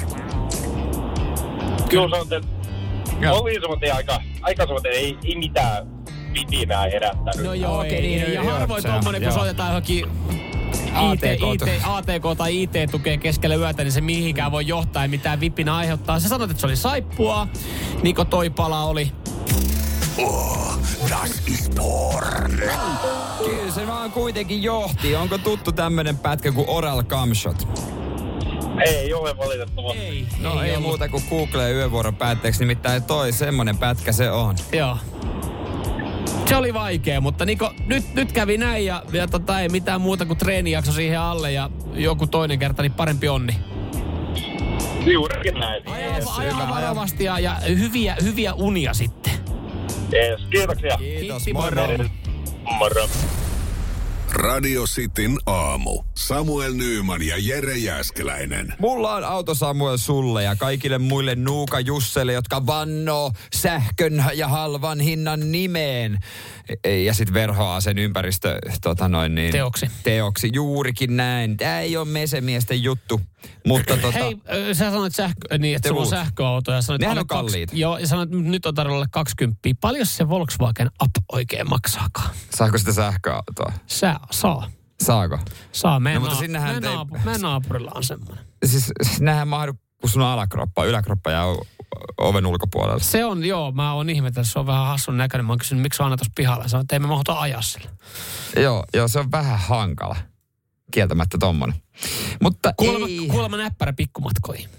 [1.90, 2.58] Kyllä se on, että
[3.22, 3.40] Joo.
[3.40, 5.88] oli semmoinen aika, aika semmoinen, ei, ei mitään
[6.34, 7.46] vidinää herättänyt.
[7.46, 8.34] No joo, Okei, ei, niin, ei.
[8.34, 9.40] Ja joo, harvoin on, tommonen, kun joo.
[9.40, 10.06] soitetaan johonkin
[11.14, 15.40] IT, IT, ATK tai IT tukee keskellä yötä, niin se mihinkään voi johtaa ja mitään
[15.40, 16.20] vipinä aiheuttaa.
[16.20, 17.48] Sä sanoit, että se oli saippua.
[18.04, 19.12] Niko Toipala oli
[20.18, 20.78] Oh,
[21.10, 22.62] das ist porn.
[23.46, 25.16] Kyllä se vaan kuitenkin johti.
[25.16, 27.68] Onko tuttu tämmönen pätkä kuin Oral Camshot?
[28.86, 30.00] Ei ole valitettavasti.
[30.00, 30.84] Ei, No ei, ollut.
[30.84, 34.56] muuta kuin Google yövuoron päätteeksi, nimittäin toi semmonen pätkä se on.
[34.72, 34.98] Joo.
[36.46, 40.26] Se oli vaikea, mutta Niko, nyt, nyt kävi näin ja, ja tota, ei mitään muuta
[40.26, 43.56] kuin treenijakso siihen alle ja joku toinen kerta, niin parempi onni.
[45.06, 45.84] Juurikin näin.
[46.38, 49.34] Aja varovasti ja, ja hyviä, hyviä unia sitten.
[50.12, 50.98] Jees, kiitoksia.
[50.98, 51.88] Kiitos, moro.
[52.78, 53.10] moro.
[54.34, 56.04] Radio Cityn aamu.
[56.18, 58.74] Samuel Nyyman ja Jere Jäskeläinen.
[58.80, 65.00] Mulla on auto Samuel sulle ja kaikille muille Nuuka Jusselle, jotka vannoo sähkön ja halvan
[65.00, 66.20] hinnan nimeen.
[66.84, 69.92] E- Ja sitten verhoaa sen ympäristö tota noin niin, Teoksi.
[70.04, 71.58] Teoksi, juurikin näin.
[71.58, 73.22] Tämä ei ole mesemiesten juttu,
[73.68, 74.12] mutta tota...
[74.12, 77.74] Hei, sä sanoit sähkö, niin, että sulla on sähköauto ja sanoit, Nehän on kaksi- kalliita.
[77.76, 79.60] Joo, ja sanoit, että nyt on tarjolla 20.
[79.82, 82.30] Paljon se Volkswagen Up oikein maksaakaan?
[82.56, 83.72] Saako sitä sähköautoa?
[83.88, 84.72] Sä, saa.
[85.04, 85.40] Saako?
[85.72, 86.00] Saa.
[86.00, 88.46] Meidän, No, mutta sinnehän meidän, te- naapu- meidän naapurilla on semmoinen.
[88.66, 91.44] Siis nähän mahdu, kun sun on alakroppa, yläkroppa ja
[92.18, 93.00] oven ulkopuolella.
[93.00, 95.46] Se on, joo, mä oon ihmetellyt, se on vähän hassun näköinen.
[95.46, 96.68] Mä oon kysynyt, miksi on aina tuossa pihalla.
[96.68, 97.90] Sanoin, että ei me mahduta ajaa sillä.
[98.56, 100.16] Joo, joo, se on vähän hankala.
[100.92, 101.76] Kieltämättä tommonen.
[102.42, 103.28] Mutta Kuulemma, ei.
[103.28, 104.70] kuulemma näppärä pikkumatkoihin.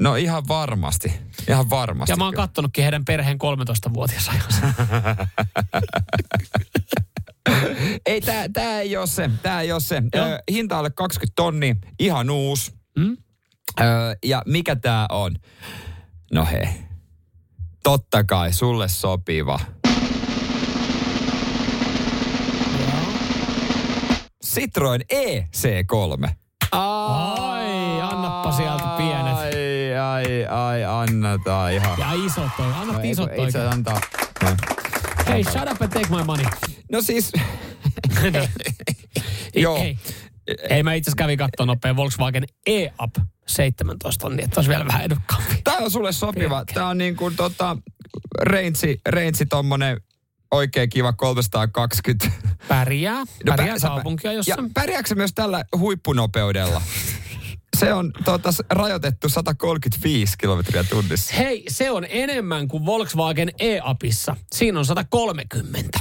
[0.00, 1.12] No ihan varmasti.
[1.48, 2.12] Ihan varmasti.
[2.12, 2.42] Ja mä oon kyllä.
[2.46, 4.60] kattonutkin heidän perheen 13-vuotias ajassa.
[8.06, 9.30] Ei, tää, tää ei oo se.
[9.42, 10.02] Tää ei oo se.
[10.14, 10.26] Joo.
[10.26, 12.72] Ö, hinta alle 20 tonni, ihan uusi.
[12.98, 13.16] Mm?
[13.80, 13.84] Ö,
[14.24, 15.36] ja mikä tää on?
[16.32, 16.68] No hei.
[17.82, 19.60] Totta kai, sulle sopiva.
[24.58, 26.28] Citroen E EC3.
[26.72, 29.34] Ai, annappa sieltä pienet.
[29.36, 31.98] Ai, ai, ai, annetaan ihan.
[31.98, 32.66] Ja isot toi.
[32.74, 33.46] Anna No, isot toi.
[33.46, 34.00] itse antaa.
[34.42, 34.48] No.
[35.28, 36.46] Hei, shut up and take my money.
[36.92, 37.32] No siis,
[39.54, 39.78] Joo.
[40.70, 43.14] Ei, mä itse asiassa kävin katsoa nopea Volkswagen E-Up
[43.46, 45.54] 17 niin että olisi vielä vähän edukkaampi.
[45.64, 46.64] Tää on sulle sopiva.
[46.74, 47.76] Tää on niin kuin tota,
[48.42, 50.00] reintsi, reintsi tommonen
[50.50, 52.30] oikein kiva 320.
[52.68, 53.24] Pärjää.
[53.46, 54.74] Pärjää pä- sä- kaupunkia Ja jossain.
[54.74, 56.82] pärjääkö se myös tällä huippunopeudella?
[57.76, 58.12] Se on
[58.50, 61.34] s- rajoitettu 135 kilometriä tunnissa.
[61.36, 64.36] Hei, se on enemmän kuin Volkswagen E-Upissa.
[64.54, 66.00] Siinä on 130.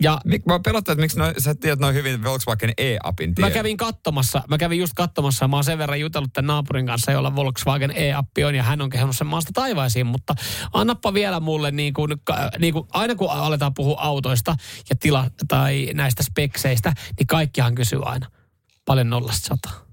[0.00, 3.52] Ja Mik, mä pelottaa, että miksi noi, sä tiedät noin hyvin Volkswagen E-appin Mä tiedon.
[3.52, 7.36] kävin katsomassa, mä kävin just katsomassa, mä oon sen verran jutellut tämän naapurin kanssa, jolla
[7.36, 10.34] Volkswagen E-appi on, ja hän on kehonnut sen maasta taivaisiin, mutta
[10.72, 12.10] annappa vielä mulle, niin kuin,
[12.58, 14.56] niin kuin, aina kun aletaan puhua autoista
[14.90, 18.30] ja tila, tai näistä spekseistä, niin kaikkihan kysyy aina,
[18.84, 19.84] paljon nollasta sataa.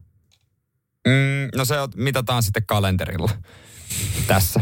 [1.07, 3.29] Mm, no se mitataan sitten kalenterilla
[4.27, 4.61] tässä.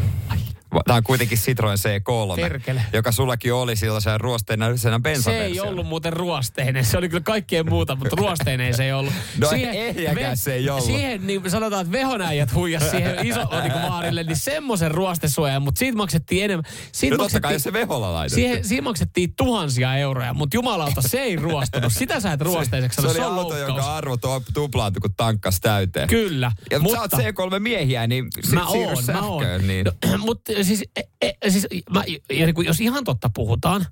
[0.86, 2.82] Tämä on kuitenkin Citroen C3, Perkele.
[2.94, 5.70] joka sullakin oli sellaisena ruosteena Se ei bensaversiona.
[5.70, 9.14] ollut muuten ruosteinen, se oli kyllä kaikkien muuta, mutta ruosteinen se ei ollut.
[9.38, 10.86] No ehjäkään se ei ollut.
[10.86, 15.80] Siihen niin sanotaan, että vehonäijät huijas siihen iso niin kuin vaarille, niin semmoisen ruostesuojan, mutta
[15.80, 16.64] siitä maksettiin enemmän.
[16.92, 18.36] Siitä No totta kai, maksettiin- jos se veholla laitettu.
[18.36, 21.94] Siihen, siihen maksettiin tuhansia euroja, mutta jumalauta, se ei ruostunut.
[21.94, 23.68] Sitä sä et ruosteiseksi se sano, oli se auto, loukkaus.
[23.68, 26.08] jonka arvo tu- tuplaantui, kun tankkas täyteen.
[26.08, 26.96] Kyllä, Ja mutta...
[26.98, 27.12] sä oot
[27.54, 28.80] C3-miehiä, niin si- Mä oon,
[29.14, 29.44] mä oon.
[29.44, 29.68] sähköön.
[29.68, 29.86] Niin.
[29.86, 31.02] No, mutta siis, e,
[31.42, 33.86] e, siis mä, ja niin kuin, jos ihan totta puhutaan,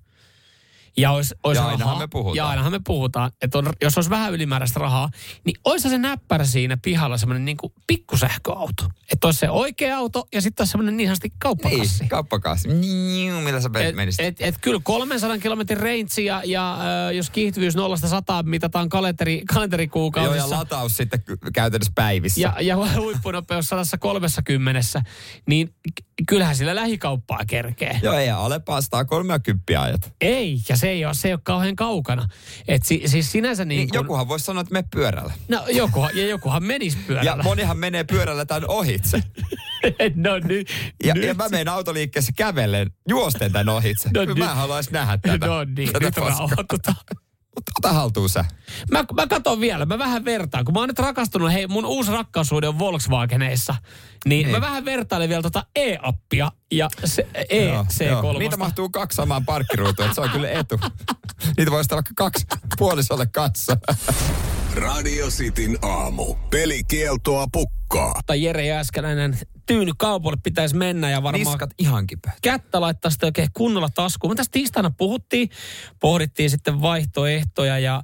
[0.98, 2.36] ja, olisi, olisi Ja ainahan rahaa, me puhutaan.
[2.36, 5.10] Ja ainahan me puhutaan, että on, jos olisi vähän ylimääräistä rahaa,
[5.46, 8.84] niin olisi se näppärä siinä pihalla semmoinen niin kuin pikkusähköauto.
[9.12, 12.00] Että olisi se oikea auto ja sitten olisi semmoinen niin sanotusti kauppakassi.
[12.00, 12.68] Niin, kauppakassi.
[12.68, 14.26] Niin, millä sä Et, menisit?
[14.26, 16.74] et, et kyllä 300 kilometrin range ja, ja
[17.08, 17.80] äh, jos kiihtyvyys 0-100
[18.44, 20.48] mitataan kalenteri, Joo, kalenterikuukausissa.
[20.56, 22.42] ja lataus sitten käytännössä päivissä.
[22.42, 24.82] ja, ja huippunopeus 130,
[25.48, 25.74] niin
[26.28, 28.00] kyllähän sillä lähikauppaa kerkee.
[28.04, 30.14] Joo, ei alepaa 130 ajat.
[30.22, 32.30] Ei, ja se ei ole, se ei ole kauhean kaukana.
[32.68, 35.34] Et si, siis sinänsä niin, Niin kun, jokuhan voisi sanoa, että me pyörällä.
[35.48, 37.44] No jokuhan, ja jokuhan menisi Ja pyörällä.
[37.44, 39.24] monihan menee pyörällä tämän ohitse.
[40.16, 40.70] no nyt.
[41.04, 41.24] Ja, nyt.
[41.24, 44.10] ja mä menen autoliikkeessä kävellen, juosten tämän ohitse.
[44.14, 44.38] No nyt.
[44.38, 45.48] mä haluaisin nähdä tätä.
[45.48, 46.96] No niin, tätä nyt rauhoitutaan.
[47.58, 48.46] Mutta ota haltuun sä.
[48.92, 50.66] Mä, mä katson vielä, mä vähän vertaan.
[50.66, 53.76] Kun mä oon nyt rakastunut, hei mun uusi rakkaussuhde on Volkswageneissa.
[54.26, 54.52] Niin, Niin.
[54.56, 58.40] mä vähän vertailen vielä tota E-appia ja se, EC3.
[58.40, 60.80] Niitä mahtuu kaksi samaan parkkiruutuun, että se on kyllä etu.
[61.58, 62.46] Niitä voisi olla vaikka kaksi
[62.78, 63.78] puolisolle kanssa.
[64.76, 66.36] Radio Cityn aamu.
[66.50, 68.22] Pelikieltoa pukkaa.
[68.26, 68.66] tai Jere
[69.68, 72.36] Jääskeläinen tyynykaupoille pitäisi mennä ja varmaan Niskat ihan kipeät.
[72.42, 74.32] kättä laittaa sitä oikein kunnolla taskuun.
[74.32, 75.50] Me tästä tiistaina puhuttiin,
[76.00, 78.04] pohdittiin sitten vaihtoehtoja ja,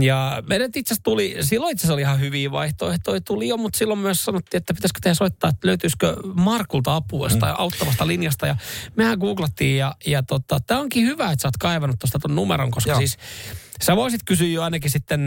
[0.00, 3.78] ja meidän itse asiassa tuli, silloin itse asiassa oli ihan hyviä vaihtoehtoja tuli jo, mutta
[3.78, 7.40] silloin myös sanottiin, että pitäisikö tehdä soittaa, että löytyisikö Markulta apua mm.
[7.58, 8.56] auttavasta linjasta ja
[8.96, 12.70] mehän googlattiin ja, ja tota, tämä onkin hyvä, että sä oot kaivannut tuosta ton numeron,
[12.70, 12.98] koska Joo.
[12.98, 13.18] siis
[13.82, 15.20] sä voisit kysyä jo ainakin sitten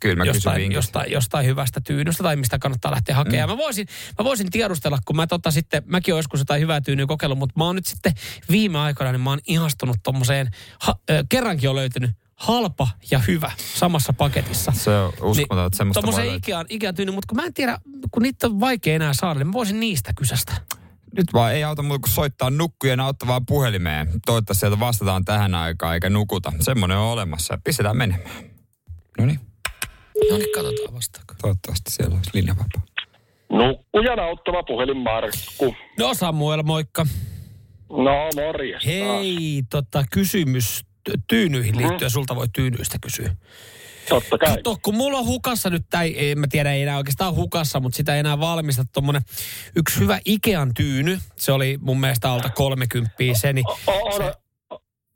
[0.00, 3.48] Kyllä mä jostain, jostain, jostain hyvästä tyynystä tai mistä kannattaa lähteä hakemaan.
[3.48, 3.52] Mm.
[3.52, 3.86] Mä, voisin,
[4.18, 7.54] mä voisin tiedustella, kun mä tota sitten, mäkin olen joskus jotain hyvää tyynyä kokeillut, mutta
[7.56, 8.12] mä oon nyt sitten
[8.50, 13.52] viime aikoina, niin mä oon ihastunut tommoseen, ha, äh, kerrankin on löytynyt halpa ja hyvä
[13.74, 14.72] samassa paketissa.
[14.72, 16.22] Se on uskomaton, että semmoista.
[16.22, 17.78] Ikean, Ikean tyyny, mutta kun mä en tiedä,
[18.10, 20.52] kun niitä on vaikea enää saada, niin mä voisin niistä kysästä.
[21.16, 24.08] Nyt vaan ei auta muuta kuin soittaa nukkujen auttavaan puhelimeen.
[24.26, 26.52] Toivottavasti sieltä vastataan tähän aikaan eikä nukuta.
[26.60, 27.58] Semmoinen on olemassa.
[27.64, 28.30] Pistetään menemään.
[29.18, 29.40] No niin,
[30.30, 31.34] No niin, katsotaan vastaako.
[31.42, 32.82] toivottavasti siellä olisi linja vapaa.
[33.50, 35.74] Nukkujan auttava puhelin Markku.
[35.98, 37.06] No Samuel, moikka.
[37.90, 38.86] No morjes.
[38.86, 40.84] Hei, tota, kysymys
[41.28, 42.10] tyynyihin liittyen.
[42.10, 43.36] Sulta voi tyynyistä kysyä.
[44.08, 44.56] Totta kai.
[44.56, 47.96] Kato, kun mulla on hukassa nyt, tai en mä tiedä, ei enää oikeastaan hukassa, mutta
[47.96, 49.22] sitä ei enää valmista tommonen
[49.76, 51.18] yksi hyvä Ikean tyyny.
[51.36, 54.32] Se oli mun mielestä alta 30 se, niin, O, o, se,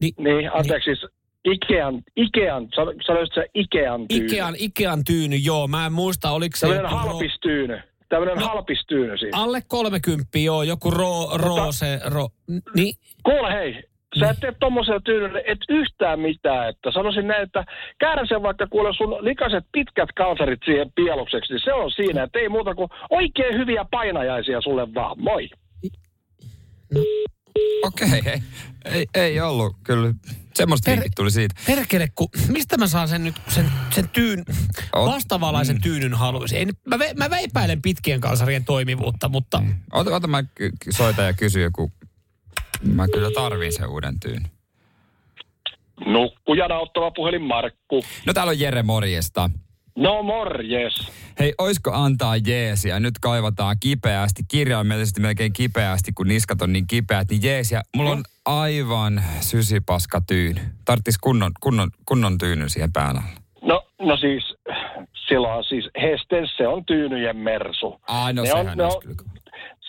[0.00, 1.12] niin, niin, anteeksi, siis
[1.44, 4.26] Ikean, Ikean, sano- sanoisitko sä Ikean tyyny?
[4.26, 5.68] Ikean, Ikean tyyny, joo.
[5.68, 7.80] Mä en muista, oliko se Tämmöinen halpistyyny.
[8.08, 8.46] Tämmöinen No.
[8.46, 9.30] halpistyyny siis.
[9.34, 12.28] alle 30, joo, joku ro, roose, ro,
[12.74, 13.82] niin, Kuule hei,
[14.20, 16.68] sä et tee tommosella tyynyllä et yhtään mitään.
[16.68, 17.64] Että sanoisin näin, että
[17.98, 22.22] käärä sen vaikka kuule sun likaset pitkät kalsarit siihen pielukseksi, niin se on siinä.
[22.22, 25.22] Että ei muuta kuin oikein hyviä painajaisia sulle vaan.
[25.22, 25.48] Moi.
[27.84, 28.32] Okei, okay,
[28.84, 30.14] ei, ei, ei ollut kyllä.
[30.54, 31.54] Semmoista Per- tuli siitä.
[31.66, 34.44] perkele, kun, mistä mä saan sen nyt, sen, sen tyyn,
[34.96, 36.58] Oot- vastavalaisen tyynyn haluaisin.
[36.58, 39.62] Ei, nyt- mä, ve, mä veipäilen pitkien kalsarien toimivuutta, mutta
[39.92, 40.44] Ota, ota mä
[40.90, 41.92] soitan ja kysyn joku.
[42.84, 44.42] Mä kyllä tarviin sen uuden tyyn.
[46.06, 48.04] Nukkujan auttava puhelin Markku.
[48.26, 49.50] No täällä on Jere morjesta.
[49.96, 51.12] No morjes.
[51.38, 53.00] Hei, oisko antaa jeesiä?
[53.00, 57.82] Nyt kaivataan kipeästi, kirjaimellisesti melkein kipeästi, kun niskat on niin kipeät, niin jeesiä.
[57.96, 60.60] Mulla on aivan sysipaska tyyny.
[60.84, 63.22] Tarttis kunnon, kunnon, kunnon tyynyn siihen päällä.
[63.62, 64.54] No, no siis,
[65.28, 68.00] silloin siis Hestes, se on tyynyjen mersu.
[68.08, 69.14] Ai, no Ne on- sehän ne olisi on-.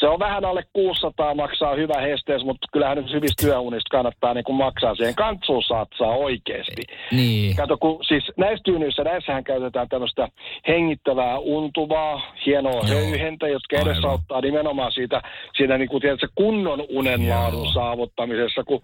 [0.04, 4.44] Se on vähän alle 600 maksaa hyvä Hestes, mutta kyllähän nyt hyvistä työunista kannattaa niin
[4.44, 5.16] kuin maksaa siihen.
[5.16, 6.82] Kantsuun satsaa oikeasti.
[7.12, 7.56] Niin.
[7.56, 10.28] Kato, kun siis näissä tyynyissä, näissähän käytetään tämmöistä
[10.68, 12.88] hengittävää, untuvaa, hienoa Joo.
[12.88, 13.92] höyhentä, jotka Aivan.
[13.92, 15.22] edesauttaa nimenomaan siitä,
[15.58, 18.64] siinä niin kuin tiedätkö, kunnon unen laadun saavuttamisessa.
[18.64, 18.82] Kun,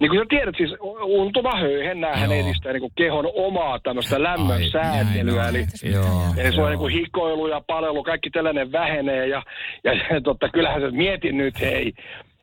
[0.00, 2.46] niin kuin sä tiedät, siis untuva höyhennähän Joo.
[2.46, 5.42] edistää niin kuin kehon omaa tämmöistä lämmön Ai, näin sääntelyä.
[5.42, 5.48] on.
[5.48, 6.04] Eli Joo,
[6.38, 9.42] Eli sulla niin kuin hikoilu ja palelu, kaikki tällainen vähenee ja,
[9.84, 9.92] ja
[10.24, 11.92] totta, kyllähän se mietin nyt, hei,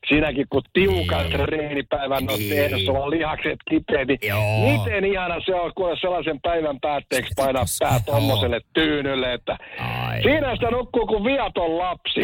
[0.07, 1.39] sinäkin kun tiukan Niin.
[1.39, 4.59] treenipäivän on tehnyt, sulla on lihakset kipeät, niin Joo.
[4.71, 7.99] miten ihana se on, kun sellaisen päivän päätteeksi painaa pää joo.
[8.05, 10.21] tommoselle tyynylle, että Ai.
[10.21, 12.21] siinä sitä nukkuu kuin viaton lapsi.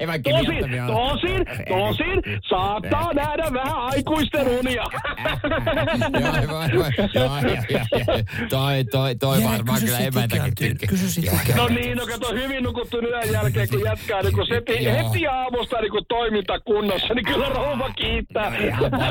[0.00, 4.84] Ei vaikka tosin, tosin, tosin, saattaa nähdä vähän aikuisten unia.
[6.20, 6.72] Joo, aivan, aivan.
[6.74, 8.48] Joo, joo, joo, joo.
[8.48, 10.88] Toi, toi, toi varmaan kyllä emäntäkin tykkää.
[11.56, 15.80] No niin, no kato, hyvin nukuttu yön jälkeen, kun jätkää niin kun heti, heti aamusta
[15.80, 18.52] niin kun toiminta kunnossa, niin kyllä rouva kiittää.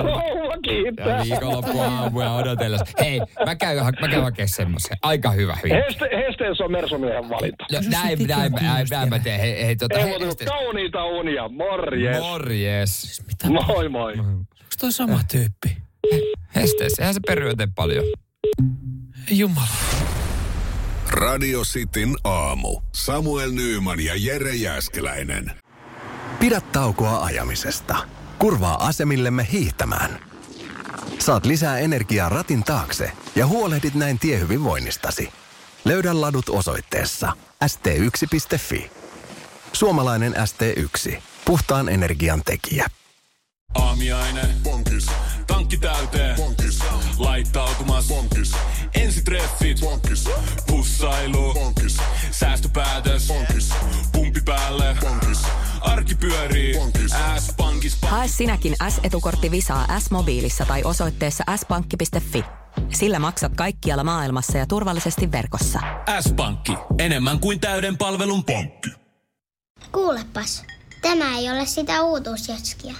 [0.03, 1.23] rouva Ja kiittää.
[1.23, 2.85] viikonloppu aamuja odotellessa.
[2.99, 4.97] Hei, mä käyn, mä käyn hakemaan semmoisen.
[5.01, 5.83] Aika hyvä vinkki.
[5.87, 7.65] Heste, Hesteessä on Mersomiehen valinta.
[7.71, 9.39] No, näin, näin, näin, näin mä teen.
[9.39, 11.49] Hei, hei, tota, Ei hei, este- kauniita unia.
[11.49, 12.19] Morjes.
[12.19, 13.21] Morjes.
[13.27, 14.13] mitä, Moi moi.
[14.19, 14.43] onko
[14.79, 15.77] toi sama tyyppi?
[16.55, 18.03] Hesteessä, eihän se pery tee paljon.
[19.31, 19.67] Jumala.
[21.11, 22.81] Radio Cityn aamu.
[22.95, 25.51] Samuel Nyyman ja Jere Jäskeläinen.
[26.41, 27.95] Pidä taukoa ajamisesta.
[28.39, 30.19] Kurvaa asemillemme hiihtämään.
[31.19, 35.29] Saat lisää energiaa ratin taakse ja huolehdit näin tiehyvinvoinnistasi.
[35.85, 37.33] Löydä ladut osoitteessa
[37.65, 38.91] st1.fi.
[39.73, 41.21] Suomalainen ST1.
[41.45, 42.87] Puhtaan energian tekijä.
[43.75, 44.41] Aamiaine.
[44.63, 45.07] Bonkis.
[45.47, 46.35] Tankki täyteen.
[46.35, 46.79] Bonkis.
[47.17, 48.07] Laittautumas.
[48.07, 48.51] Bonkis.
[48.93, 49.79] Ensitreffit.
[49.79, 50.29] Bonkis.
[50.67, 51.53] Pussailu.
[51.53, 51.97] Bonkis.
[52.31, 53.27] Säästöpäätös.
[53.27, 53.73] Bonkis.
[54.11, 54.97] Pumpi päälle.
[55.01, 55.41] Bonkis.
[55.81, 56.75] Arki pyörii.
[57.39, 57.97] S-pankis.
[58.01, 62.43] Hae sinäkin S-etukortti Visaa S-mobiilissa tai osoitteessa s-pankki.fi.
[62.89, 65.79] Sillä maksat kaikkialla maailmassa ja turvallisesti verkossa.
[66.21, 66.73] S-pankki.
[66.99, 68.89] Enemmän kuin täyden palvelun pankki.
[69.91, 70.63] Kuulepas,
[71.01, 72.93] tämä ei ole sitä uutuusjatskia.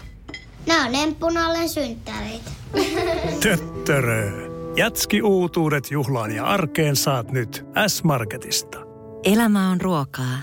[0.68, 2.52] Nämä on emppunallen synttäreitä.
[3.44, 4.52] Töttörö.
[4.76, 8.78] Jatski uutuudet juhlaan ja arkeen saat nyt S-Marketista.
[9.24, 10.38] Elämä on ruokaa.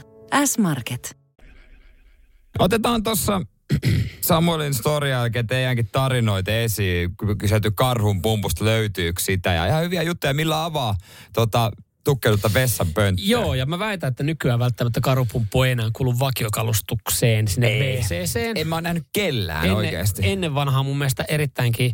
[0.44, 1.17] S-Market.
[2.58, 3.40] Otetaan tuossa
[4.20, 7.16] Samuelin story jälkeen teidänkin tarinoita esiin.
[7.38, 10.94] Kyselty karhun pumpusta löytyykö sitä ja ihan hyviä juttuja, millä avaa
[11.32, 11.70] tota,
[12.08, 13.24] tukkeudutta vessan pönttöä.
[13.26, 18.56] Joo, ja mä väitän, että nykyään välttämättä karupumppu ei enää kuulu vakiokalustukseen sinne WCCen.
[18.56, 20.22] En mä oon nähnyt kellään ennen, oikeasti.
[20.24, 21.92] Ennen vanhaa mun mielestä erittäinkin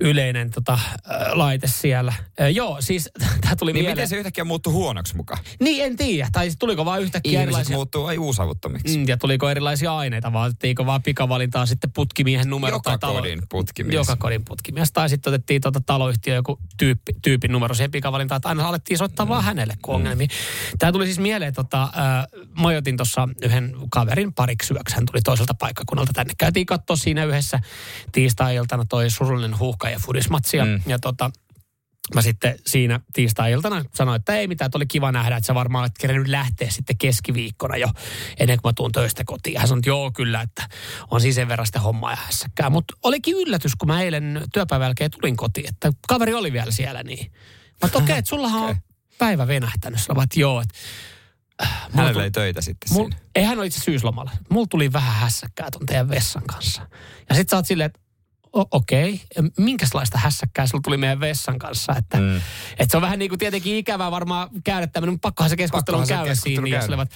[0.00, 2.12] yleinen tota, äh, laite siellä.
[2.40, 3.96] Äh, joo, siis tämä tuli Niin mieleen.
[3.96, 5.44] miten se yhtäkkiä muuttui huonoksi mukaan?
[5.60, 6.28] Niin, en tiedä.
[6.32, 7.76] Tai siis tuliko vaan yhtäkkiä Ihmiset erilaisia...
[7.76, 8.98] muuttuu ai uusavuttomiksi.
[8.98, 13.14] Mm, ja tuliko erilaisia aineita, vai otettiinko vaan pikavalintaa sitten putkimiehen numero Joka tai talo...
[13.14, 13.94] kodin putkimies.
[13.94, 14.92] Joka kodin putkimies.
[14.92, 19.26] Tai sitten otettiin tuota taloyhtiö joku tyyppi, tyypin numero siihen pikavalintaan, että aina alettiin soittaa
[19.26, 19.30] mm.
[19.30, 20.28] vaan hänelle, kun ongelmia.
[20.78, 21.90] Tämä tuli siis mieleen, tota, äh,
[22.58, 24.94] majoitin tuossa yhden kaverin pariksi yöksi.
[24.94, 26.34] Hän tuli toiselta paikkakunnalta tänne.
[26.38, 27.60] Käytiin katsoa siinä yhdessä
[28.12, 30.64] tiistai-iltana toi surullinen huuhka ja fudismatsia.
[30.64, 30.80] Mm.
[30.86, 31.30] Ja tota,
[32.14, 35.82] mä sitten siinä tiistai-iltana sanoin, että ei mitään, että oli kiva nähdä, että sä varmaan
[35.82, 37.88] olet kerennyt lähteä sitten keskiviikkona jo
[38.40, 39.58] ennen kuin mä tuun töistä kotiin.
[39.58, 40.68] Hän sanoi, että joo kyllä, että
[41.10, 42.70] on siis sen verran sitä hommaa ja hässäkkää.
[42.70, 47.02] Mutta olikin yllätys, kun mä eilen työpäivän jälkeen tulin kotiin, että kaveri oli vielä siellä
[47.02, 47.32] niin.
[47.82, 48.76] Mä okei, okay, että sullahan on
[49.18, 50.00] päivä venähtänyt.
[50.00, 50.74] Sanoin, että joo, että
[51.92, 53.20] Hänellä ei töitä sitten Mul, siinä.
[53.34, 54.30] ei hän ole itse syyslomalla.
[54.50, 56.88] Mulla tuli vähän hässäkkää ton teidän vessan kanssa.
[57.28, 58.00] Ja sit sä oot silleen, että
[58.52, 59.50] okei, okay.
[59.58, 61.94] minkälaista hässäkkää sulla tuli meidän vessan kanssa?
[61.98, 62.36] Että, mm.
[62.78, 66.06] että se on vähän niin kuin tietenkin ikävää varmaan käydä tämmöinen, mutta pakkohan se keskustelu
[66.06, 66.62] se käydä siinä.
[66.62, 66.90] Niin, jos käydä.
[66.90, 67.10] olevat,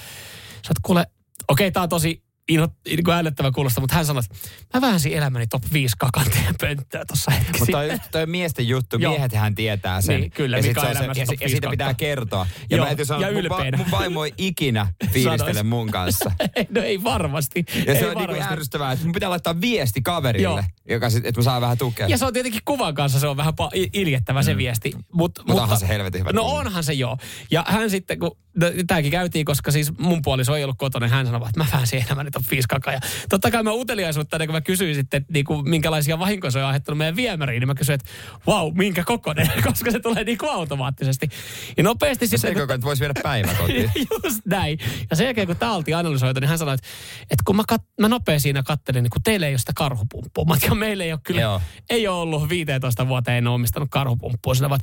[0.52, 1.00] sä oot kuule,
[1.48, 5.12] okei, okay, tää on tosi niin kuin älyttävä kuulosta, mutta hän sanoi, että mä väänsin
[5.12, 9.12] elämäni top 5 kakan teidän pönttöä tuossa hetki Mutta toi, toi miesten juttu, Joo.
[9.12, 10.20] miehethän tietää sen.
[10.20, 12.46] Niin, kyllä, ja, mikä se ja, ja siitä pitää kertoa.
[12.70, 16.30] Ja Joo, mä täytyy sanoa, ja mun, va- mun vaimo ei ikinä fiilistele mun kanssa.
[16.74, 17.64] no ei varmasti.
[17.86, 18.52] Ja ei se on niinku varmasti.
[18.52, 20.62] ärsyttävää, että mun pitää laittaa viesti kaverille, Joo.
[20.88, 22.06] joka sit, että mä saan vähän tukea.
[22.08, 24.92] Ja se on tietenkin kuvan kanssa, se on vähän pa- iljettävä se viesti.
[25.12, 27.16] Mut, Mutta onhan se helvetin hyvä No onhan se joo.
[27.50, 28.36] Ja hän sitten, kun
[28.86, 32.04] tämäkin käytiin, koska siis mun puoliso ei ollut kotona, niin hän sanoi, että mä väänsin
[32.06, 32.92] elämäni ton viisi kakaa.
[32.92, 36.64] Ja totta kai mä uteliaisuutta, kun mä kysyin sitten, että niinku, minkälaisia vahinkoja se on
[36.64, 38.10] aiheuttanut meidän viemäriin, niin mä kysyin, että
[38.46, 41.28] wow, minkä kokoinen, koska se tulee niin automaattisesti.
[41.76, 42.60] Ja nopeasti Se sitten...
[42.60, 43.48] koko, että voisi viedä päivä.
[44.24, 44.78] Just näin.
[45.10, 46.86] Ja sen jälkeen, kun tämä oltiin analysoitu, niin hän sanoi, että,
[47.22, 50.44] että kun mä, kat, mä nopea siinä kattelin, niin kun teillä ei ole sitä karhupumppua.
[50.44, 51.60] Mä ajattelin, meillä ei ole kyllä, Joo.
[51.90, 54.54] ei ole ollut 15 vuoteen, en ole omistanut karhupumppua.
[54.54, 54.80] Sillä vaan,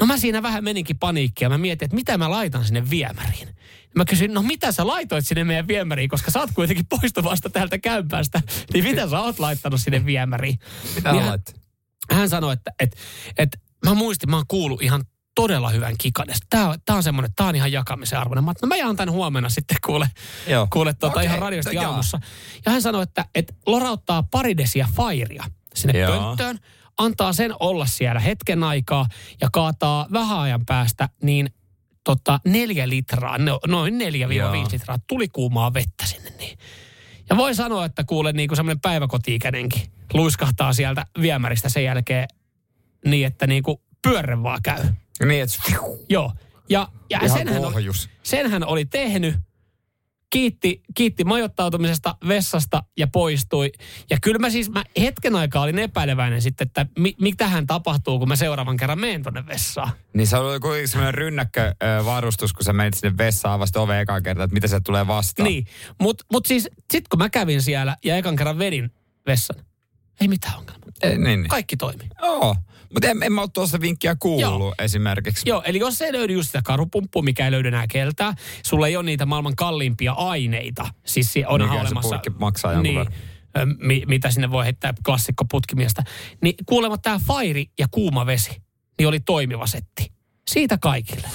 [0.00, 1.48] no mä siinä vähän meninkin paniikkia.
[1.48, 3.56] Mä mietin, että mitä mä laitan sinne viemäriin.
[3.96, 7.78] Mä kysyin, no mitä sä laitoit sinne meidän viemäriin, koska sä oot kuitenkin poistuvasta täältä
[7.78, 8.42] kämpästä.
[8.74, 10.58] Niin mitä sä oot laittanut sinne viemäriin?
[10.94, 11.38] Mitä Niin hän,
[12.10, 12.96] hän sanoi, että, että,
[13.38, 16.46] että mä muistin, mä oon kuullut ihan todella hyvän kikadesta.
[16.50, 18.44] Tää, on- tää on semmoinen, tää on ihan jakamisen arvoinen.
[18.44, 20.10] Mä, no mä jaan tän huomenna sitten kuule,
[20.46, 20.66] Joo.
[20.72, 21.86] kuule tuota Okei, ihan radiosta jaa.
[21.90, 22.20] aamussa.
[22.66, 26.20] Ja hän sanoi, että, että lorauttaa pari desiä fairia sinne Joo.
[26.26, 26.58] pönttöön,
[26.98, 29.06] antaa sen olla siellä hetken aikaa
[29.40, 31.50] ja kaataa vähän ajan päästä niin
[32.06, 34.52] tota, neljä litraa, no, noin neljä Joo.
[34.52, 36.30] viisi litraa tuli kuumaa vettä sinne.
[36.38, 36.58] Niin.
[37.30, 39.82] Ja voi sanoa, että kuule niin kuin semmoinen päiväkoti-ikäinenkin
[40.14, 42.28] luiskahtaa sieltä viemäristä sen jälkeen
[43.04, 44.84] niin, että niin kuin pyörre vaan käy.
[45.24, 45.56] Niin, että
[46.08, 46.32] Joo.
[46.68, 47.84] Ja, ja Ihan senhän, oli,
[48.22, 49.34] senhän oli tehnyt,
[50.36, 53.72] kiitti, kiitti majoittautumisesta vessasta ja poistui.
[54.10, 58.28] Ja kyllä mä siis, mä hetken aikaa olin epäileväinen sitten, että mi, mitähän tapahtuu, kun
[58.28, 59.90] mä seuraavan kerran menen tonne vessaan.
[60.14, 64.44] Niin se oli kuitenkin semmoinen rynnäkkövarustus, kun sä menit sinne vessaan, avasit ove ekaan kertaa,
[64.44, 65.48] että mitä se tulee vastaan.
[65.48, 65.66] Niin,
[66.00, 68.90] mutta mut siis sit kun mä kävin siellä ja ekan kerran vedin
[69.26, 69.56] vessan,
[70.20, 70.86] ei mitään ongelmaa.
[71.02, 71.48] Ei, niin, niin.
[71.48, 72.04] Kaikki toimi.
[72.22, 72.56] Joo,
[72.94, 74.74] mutta en, en mä ole tuossa vinkkiä kuullut Joo.
[74.78, 75.48] esimerkiksi.
[75.48, 78.96] Joo, eli jos ei löydy just sitä karupumppua, mikä ei löydy enää keltää, sulla ei
[78.96, 80.88] ole niitä maailman kalliimpia aineita.
[81.06, 82.08] Siis si- onhan Mikä se olemassa...
[82.08, 83.06] purkki maksaa jonkun niin,
[83.78, 86.02] mi, mitä sinne voi heittää klassikko putkimiestä.
[86.42, 88.62] Niin kuulemma tämä fairi ja kuuma vesi,
[88.98, 90.12] niin oli toimiva setti.
[90.50, 91.28] Siitä kaikille.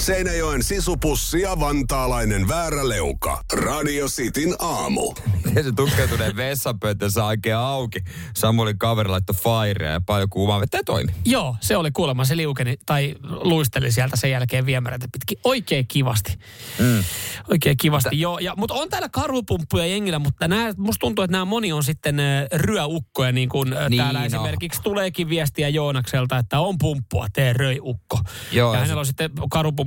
[0.00, 3.44] Seinäjoen sisupussi ja vantaalainen vääräleuka.
[3.52, 5.14] Radio Cityn aamu.
[5.44, 7.98] Miten se tukkeutuneen vessanpöytä saa oikein auki?
[8.36, 11.12] Samuelin kaveri laittoi fairia ja paljon kuumaa vettä ja toimi.
[11.24, 15.38] Joo, se oli kuulemma, se liukeni tai luisteli sieltä sen jälkeen viemäreitä pitkin.
[15.44, 16.38] Oikein kivasti.
[16.78, 17.04] Mm.
[17.50, 18.38] Oikein kivasti, joo.
[18.38, 22.20] Ja, mutta on täällä karhupumppuja jengillä, mutta nää, musta tuntuu, että nämä moni on sitten
[22.20, 24.26] äh, ryöukkoja, niin kuin äh, Niin täällä on.
[24.26, 28.20] esimerkiksi tuleekin viestiä Joonakselta, että on pumppua, tee röiukko.
[28.52, 29.30] Joo, ja ja hänellä on sitten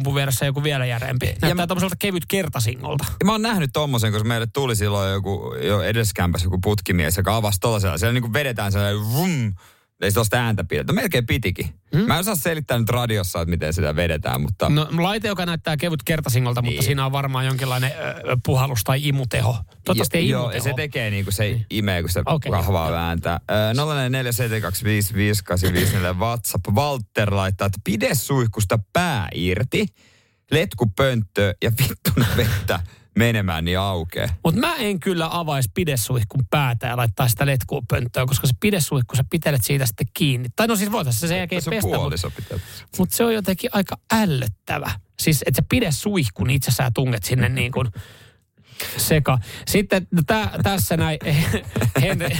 [0.03, 1.25] karupumpun vieressä joku vielä järeempi.
[1.25, 3.05] Näyttää mä- tommoselta kevyt kertasingolta.
[3.09, 7.35] Ja mä oon nähnyt tommosen, koska meille tuli silloin joku, jo edeskämpässä joku putkimies, joka
[7.35, 7.97] avasi tollasella.
[7.97, 9.53] Siellä niin kuin vedetään sellainen vum,
[10.03, 10.93] ei se tosta ääntä pidetä.
[10.93, 11.65] No melkein pitikin.
[11.95, 12.01] Hmm?
[12.07, 14.69] Mä en osaa selittää nyt radiossa, että miten sitä vedetään, mutta...
[14.69, 16.83] No laite, joka näyttää kevyt kertasingolta, mutta Niin.
[16.83, 19.53] siinä on varmaan jonkinlainen ö, puhallus tai imuteho.
[19.53, 20.63] Toivottavasti ei Joo, imuteho.
[20.63, 23.39] se tekee niin kuin se imee, kun se okay, kahvaa vääntää.
[23.51, 23.53] Ö,
[26.13, 26.67] 047255854 WhatsApp.
[26.67, 29.85] Walter laittaa, että pide suihkusta pää irti,
[30.51, 32.79] letku pönttö ja vittun vettä.
[33.15, 34.29] Menemään, niin aukee.
[34.43, 39.15] Mutta mä en kyllä avaisi pidesuihkun päätä ja laittaa sitä letkua pönttöön, koska se pidesuihku,
[39.15, 40.49] sä pitelet siitä sitten kiinni.
[40.55, 42.59] Tai no siis voitaisiin se sen jälkeen Se pestä, mutta
[42.97, 44.91] mut se on jotenkin aika ällöttävä.
[45.19, 47.87] Siis, että se pidesuihkun itse sä tunget sinne niin kuin
[48.97, 49.39] seka.
[49.67, 51.19] Sitten tää, tässä näin
[52.01, 52.37] Henri,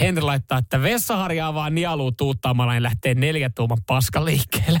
[0.00, 4.80] Henri laittaa, että vessaharjaa vaan nialuun tuuttaamalla niin lähtee neljä tuuman paska liikkeelle.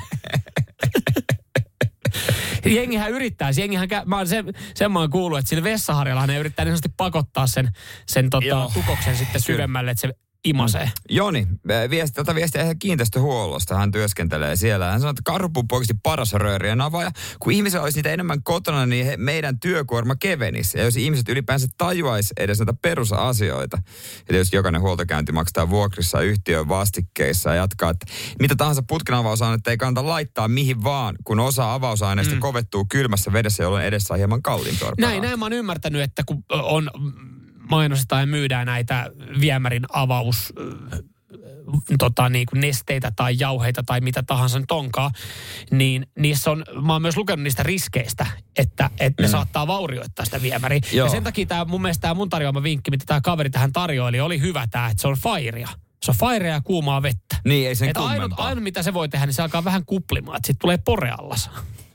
[2.66, 4.44] Jengihän yrittää, jengihän, mä oon sen,
[4.74, 7.68] sen mä oon kuullut, että sillä vessaharjalla ne yrittää niin pakottaa sen,
[8.06, 10.90] sen tota, tukoksen sitten syvemmälle, että se imasee.
[11.10, 13.74] Joni, äh, viesti, tätä viestiä ihan kiinteistöhuollosta.
[13.74, 14.90] Hän työskentelee siellä.
[14.90, 17.10] Hän sanoo, että karhupuppu oikeasti paras röörien avaaja.
[17.38, 20.78] Kun ihmisillä olisi niitä enemmän kotona, niin he, meidän työkuorma kevenisi.
[20.78, 23.78] Ja jos ihmiset ylipäänsä tajuaisi edes näitä perusasioita.
[24.20, 28.06] Että jos jokainen huoltokäynti maksetaan vuokrissa yhtiön vastikkeissa ja jatkaa, että
[28.40, 32.40] mitä tahansa putken avausainetta ei kannata laittaa mihin vaan, kun osa avausaineista mm.
[32.40, 34.92] kovettuu kylmässä vedessä, jolloin edessä on hieman kalliimpaa.
[34.98, 36.90] Näin, näin mä oon ymmärtänyt, että kun on
[37.70, 40.52] mainostetaan ja myydään näitä viemärin avaus
[40.92, 40.98] äh,
[41.98, 45.10] tota, niin kuin nesteitä tai jauheita tai mitä tahansa nyt onkaan,
[45.70, 48.26] niin niissä on, mä oon myös lukenut niistä riskeistä,
[48.58, 49.32] että, että ne Mm.
[49.32, 50.80] saattaa vaurioittaa sitä viemäriä.
[50.92, 51.06] Joo.
[51.06, 54.20] Ja sen takia tämä, mun mielestä tämä mun tarjoama vinkki, mitä tämä kaveri tähän tarjoili,
[54.20, 55.68] oli hyvä tämä, että se on fairia.
[56.02, 57.36] Se on fairia ja kuumaa vettä.
[57.44, 60.36] Niin, ei sen Että ainut, ainut, mitä se voi tehdä, niin se alkaa vähän kuplimaan,
[60.36, 61.50] että siitä tulee poreallas.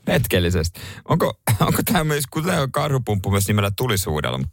[0.06, 0.80] Hetkellisesti.
[1.08, 4.44] Onko, onko tämä myös, kun tämä on karhupumppu myös nimellä tulisuudelma?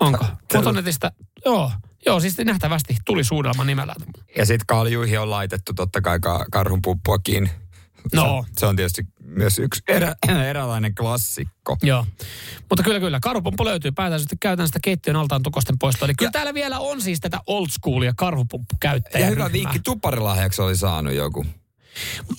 [0.00, 0.24] Onko?
[0.54, 1.12] Motonetista,
[1.44, 1.72] joo.
[2.06, 3.94] Joo, siis nähtävästi tuli suudelma nimellä.
[4.36, 7.50] Ja sitten kaljuihin on laitettu totta kai ka- karhunpumppuakin.
[8.14, 8.44] No.
[8.46, 10.14] Se, se on tietysti myös yksi erä,
[10.50, 11.76] eräänlainen klassikko.
[11.82, 12.06] Joo.
[12.68, 13.18] Mutta kyllä, kyllä.
[13.22, 13.92] Karhupumppu löytyy.
[13.92, 16.06] Päätäisesti käytän sitä keittiön altaan tukosten poistoa.
[16.06, 19.26] Eli kyllä täällä vielä on siis tätä old schoolia karhupumppukäyttäjää.
[19.26, 21.46] Ja hyvä vinkki tupparilahjaksi oli saanut joku.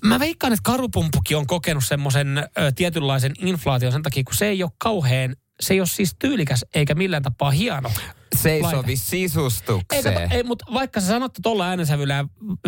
[0.04, 4.72] Mä veikkaan, että karhupumppukin on kokenut semmoisen tietynlaisen inflaation sen takia, kun se ei ole
[4.78, 7.91] kauhean, se ei ole siis tyylikäs eikä millään tapaa hieno.
[8.36, 8.78] Se ei laite.
[8.78, 10.17] sovi sisustukseen.
[10.17, 12.26] Eikä, ei, mutta vaikka sä sanottu tuolla äänensävyllä ja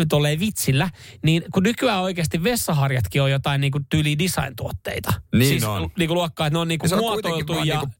[0.08, 0.90] tolleen vitsillä,
[1.22, 5.12] niin kun nykyään oikeasti vessaharjatkin on jotain niin kuin tyyli design-tuotteita.
[5.32, 5.90] Niin siis, on.
[5.98, 7.74] Niin kuin luokkaa, että ne on niin Ja kuin se on muotoiltu vaan ja...
[7.80, 7.94] niinku-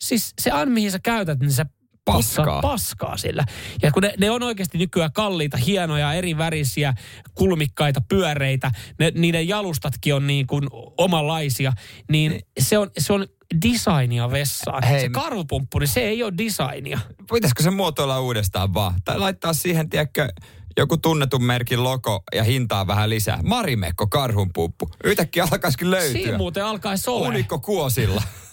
[0.00, 1.66] Siis se on, mihin sä käytät, niin sä
[2.12, 2.44] Paskaa.
[2.44, 3.44] pussaat paskaa sillä.
[3.82, 6.94] Ja kun ne, ne on oikeasti nykyään kalliita, hienoja, eri värisiä,
[7.34, 10.68] kulmikkaita, pyöreitä, ne, niiden jalustatkin on niin kuin
[10.98, 11.72] omanlaisia,
[12.10, 13.26] niin se on, se on
[13.64, 14.82] designia vessaan.
[14.82, 16.98] Hei, se karhupumppu, niin se ei ole designia.
[17.32, 18.94] Pitäisikö se muotoilla uudestaan vaan?
[19.04, 20.28] Tai laittaa siihen, tiedätkö,
[20.76, 23.40] joku tunnetun merkin logo ja hintaa vähän lisää.
[23.42, 24.90] Marimekko karhunpuppu.
[25.04, 26.12] Yhtäkkiä alkaisikin löytyä.
[26.12, 27.28] Siinä muuten alkaisi olla.
[27.28, 28.22] Unikko kuosilla.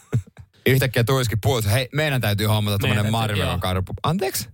[0.66, 4.00] Yhtäkkiä tuisikin puolta, hei, meidän täytyy hommata tämmöinen karhunpuppu.
[4.04, 4.50] Anteeksi?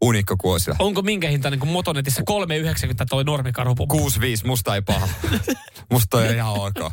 [0.00, 0.76] Unikko kuosilla.
[0.78, 4.08] Onko minkä hinta niin kuin Motonetissa 3,90 toi normikarhupumppu?
[4.08, 5.08] 6-5, musta ei paha.
[5.92, 6.92] musta on ihan ok.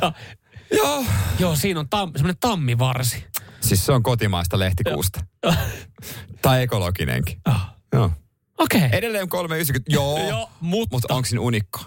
[0.00, 0.12] Ja,
[0.72, 1.04] Joo.
[1.38, 3.24] joo, siinä on tam, semmoinen tammivarsi.
[3.60, 5.20] Siis se on kotimaista lehtikuusta.
[6.42, 7.40] tai ekologinenkin.
[7.44, 7.74] Ah.
[7.92, 8.10] Joo.
[8.58, 8.78] Okei.
[8.86, 8.98] Okay.
[8.98, 10.28] Edelleen 390, joo.
[10.28, 11.80] Joo, mutta Mutta onko siinä unikko?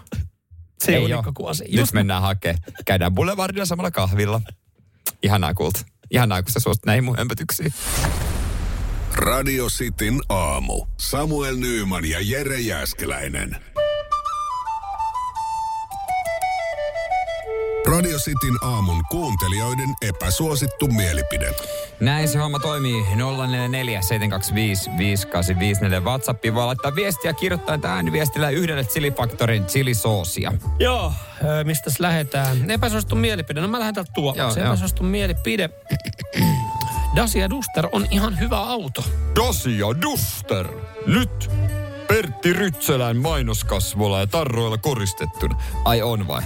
[0.84, 1.18] se ei on oo.
[1.18, 1.64] unikkokuosi.
[1.64, 2.62] Nyt Just mennään hakemaan.
[2.86, 4.40] Käydään Boulevardilla samalla kahvilla.
[5.22, 5.80] Ihanaa kulta.
[6.10, 7.72] Ihanaa, kun sä suostut näihin mun hömpötyksiin.
[9.14, 10.86] Radio Cityn aamu.
[10.96, 13.56] Samuel Nyyman ja Jere Jäskeläinen.
[17.92, 21.54] Radio Cityn aamun kuuntelijoiden epäsuosittu mielipide.
[22.00, 23.04] Näin se homma toimii.
[23.14, 30.52] 044 725 5854 WhatsAppiin voi laittaa viestiä kirjoittaa tähän viestillä yhdelle Chili Factorin chilisoosia.
[30.78, 31.12] Joo,
[31.44, 32.70] ö, mistäs lähdetään?
[32.70, 33.60] Epäsuosittu mielipide.
[33.60, 34.54] No mä lähden täältä.
[34.54, 35.70] Se epäsuosittu mielipide.
[37.16, 39.04] Dacia Duster on ihan hyvä auto.
[39.36, 40.68] Dacia Duster.
[41.06, 41.50] Nyt
[42.08, 45.56] Pertti Rytsölän mainoskasvolla ja tarroilla koristettuna.
[45.84, 46.42] Ai on vai?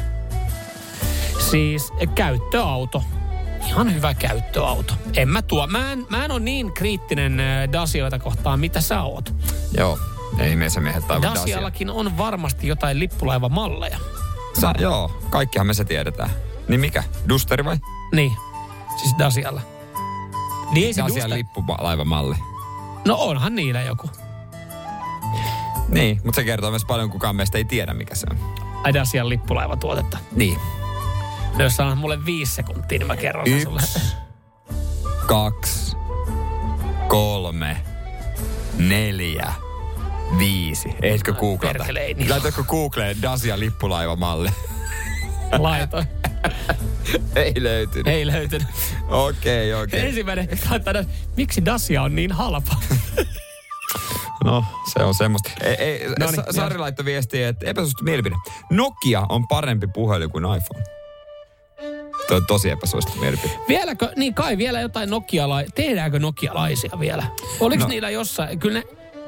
[1.51, 3.03] Siis käyttöauto.
[3.67, 4.95] Ihan hyvä käyttöauto.
[5.17, 5.67] En mä tuo.
[5.67, 9.35] Mä en, mä en ole niin kriittinen ö, Dacioita kohtaan, mitä sä oot.
[9.77, 9.99] Joo.
[10.39, 11.41] Ei meissä miehet taivu Dacia.
[11.41, 13.99] Daciallakin on varmasti jotain lippulaivamalleja.
[14.61, 16.31] Sä, joo, kaikkihan me se tiedetään.
[16.69, 17.05] Niin mikä?
[17.29, 17.77] Dusteri vai?
[18.13, 18.33] Niin,
[18.97, 19.61] siis Dacialla.
[20.73, 21.39] Niin ei se Dacian Duster...
[21.39, 22.37] lippulaivamalli.
[23.05, 24.11] No onhan niillä joku.
[25.89, 28.39] Niin, mutta se kertoo myös paljon, kukaan meistä ei tiedä, mikä se on.
[28.85, 30.19] Ai Dacian lippulaivatuotetta.
[30.37, 30.59] Niin.
[31.57, 33.81] No jos sanot mulle viisi sekuntia, niin mä kerron sen sulle.
[33.81, 34.17] Yksi,
[35.27, 35.97] kaksi,
[37.09, 37.77] kolme,
[38.79, 39.53] neljä,
[40.39, 40.89] viisi.
[41.03, 41.79] Ehdikö googlata?
[41.79, 42.31] perkele, ei niin.
[42.31, 44.49] Laitatko Googleen Dacia lippulaivamalli?
[45.59, 46.07] Laitoin.
[47.37, 48.07] ei löytynyt.
[48.07, 48.69] Ei löytynyt.
[49.09, 50.07] Okei, okei.
[50.07, 50.95] Ensimmäinen laittaa,
[51.37, 52.77] miksi Dacia on niin halpa?
[54.45, 55.51] No, se on semmoista.
[55.61, 58.35] Ei, ei, No niin, Sa- Sari laittoi viestiä, että epäsuosittu mielipide.
[58.71, 60.85] Nokia on parempi puhelin kuin iPhone.
[62.29, 63.53] Tuo on tosi epäsuosittu mielipide.
[63.69, 67.25] Vieläkö, niin kai vielä jotain nokiala, tehdäänkö nokialaisia vielä?
[67.61, 67.89] Oliko No.
[67.89, 68.85] niillä jossain, kyllä ne,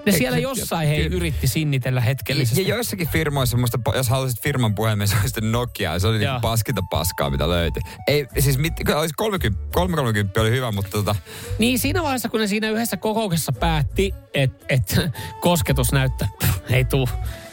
[0.07, 2.69] ne siellä jossain hei yritti sinnitellä Ja hetkellisesti.
[2.69, 5.99] joissakin firmoissa, musta, jos haluaisit firman puhelimen, se olisi Nokia.
[5.99, 7.83] Se oli niinku paskinta paskaa, mitä löytyi.
[8.07, 11.17] Ei, siis mit, kyllä olisi 30, 330 oli hyvä, mutta tota,
[11.59, 14.97] Niin siinä vaiheessa, kun ne siinä yhdessä kokouksessa päätti, että et,
[15.41, 16.27] kosketusnäyttö
[16.71, 17.09] ei tuu,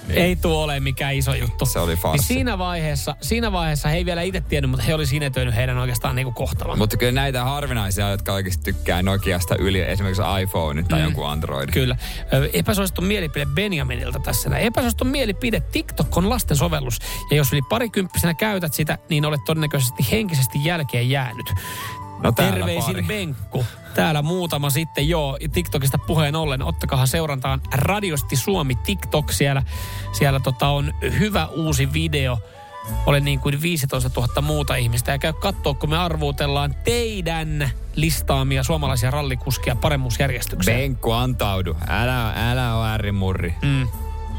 [0.10, 1.66] ei tuu ole mikään iso juttu.
[1.66, 2.18] Se oli farssi.
[2.18, 5.78] Niin siinä vaiheessa, siinä vaiheessa he ei vielä itse tiennyt, mutta he oli sinetöinyt heidän
[5.78, 6.78] oikeastaan niinku kohtalon.
[6.78, 11.04] mutta kyllä näitä harvinaisia, jotka oikeasti tykkää Nokiasta yli esimerkiksi iPhone tai mm.
[11.04, 11.70] jonkun Android.
[11.70, 11.96] Kyllä.
[12.54, 14.50] Epäsuosittu mielipide Benjaminilta tässä.
[14.50, 14.66] näin.
[14.66, 15.60] Epäsuosittu mielipide.
[15.60, 17.00] TikTok on lasten sovellus.
[17.32, 21.54] Ja jos yli parikymppisenä käytät sitä, niin olet todennäköisesti henkisesti jälkeen jäänyt.
[22.24, 23.04] No täällä Terveisin pari.
[23.08, 23.66] Benkku.
[23.96, 26.64] Täällä muutama sitten, joo, TikTokista puheen ollen.
[26.64, 29.32] Ottakahan seurantaan Radiosti Suomi TikTok.
[29.32, 29.64] Siellä,
[30.12, 32.40] siellä tota on hyvä uusi video.
[33.06, 35.12] Olen niin kuin 15 000 muuta ihmistä.
[35.12, 40.78] Ja käy katsoa, kun me arvuutellaan teidän listaamia suomalaisia rallikuskia paremmuusjärjestykseen.
[40.78, 41.78] Benkku, antaudu.
[41.88, 43.56] Älä, älä ole äärimurri.
[43.62, 43.88] Mm.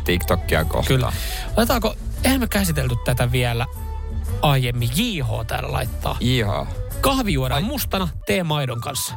[0.05, 0.87] TikTokia kohtaan.
[0.87, 1.13] Kyllä.
[1.57, 3.67] Otetaanko, eihän me käsitelty tätä vielä
[4.43, 4.91] aiemmin.
[4.97, 6.17] JH täällä laittaa.
[6.21, 6.67] Iha.
[7.01, 9.15] Kahvi juodaan mustana teemaidon kanssa.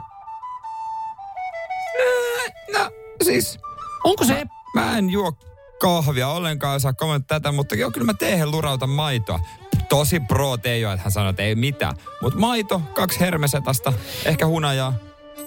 [2.74, 2.92] No,
[3.24, 3.60] siis...
[4.04, 4.46] Onko se...
[4.76, 5.32] Mä, mä en juo
[5.80, 9.40] kahvia ollenkaan, saa kommentoida tätä, mutta joo, kyllä mä teehen lurautan maitoa.
[9.90, 11.96] Tosi pro Teijo, että hän sanoi, että ei mitään.
[12.22, 13.94] Mutta maito, kaksi hermesetasta,
[14.26, 14.94] ehkä hunajaa.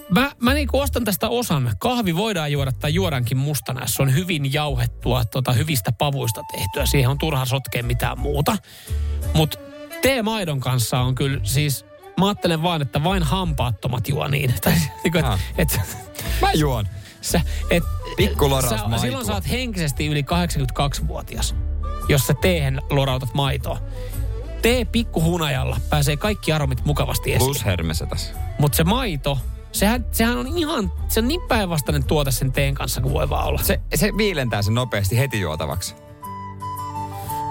[0.09, 1.71] Mä, mä niinku ostan tästä osan.
[1.79, 6.85] Kahvi voidaan juoda tai juodaankin mustana, se on hyvin jauhettua, tota, hyvistä pavuista tehtyä.
[6.85, 8.57] Siihen on turha sotkea mitään muuta.
[9.33, 9.59] Mutta
[10.01, 11.85] teemaidon kanssa on kyllä siis...
[12.19, 14.53] Mä ajattelen vaan, että vain hampaattomat juo niin.
[14.61, 14.73] Tai,
[15.03, 15.39] niinku, et, Ah.
[15.57, 15.79] et,
[16.41, 16.87] Mä juon.
[17.21, 17.83] sä, et,
[18.17, 18.97] Pikku loraus sä.
[18.97, 21.55] Silloin sä oot henkisesti yli 82-vuotias,
[22.09, 23.79] jos sä teehen lorautat maitoa.
[24.61, 27.45] Tee pikkuhunajalla, pääsee kaikki aromit mukavasti esiin.
[27.45, 28.33] Plus hermesetas.
[28.59, 29.37] Mutta se maito,
[29.71, 33.45] sehän, sehän on ihan, se on niin päinvastainen tuote sen teen kanssa kuin voi vaan
[33.47, 33.59] olla.
[33.63, 35.95] Se, se viilentää sen nopeasti heti juotavaksi.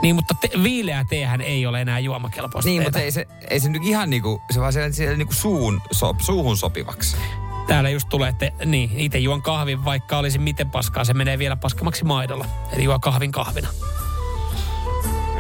[0.03, 2.89] Niin, mutta te, viileä teehän ei ole enää juomakelpoista Niin, teetä.
[2.99, 6.15] mutta ei se, ei se nyt ihan niinku, se vaan siellä, siellä niinku suun, so,
[6.19, 7.17] suuhun sopivaksi.
[7.67, 11.57] Täällä just tulee, että niin, itse juon kahvin, vaikka olisi miten paskaa, se menee vielä
[11.57, 12.47] paskamaksi maidolla.
[12.73, 13.69] Eli juo kahvin kahvina.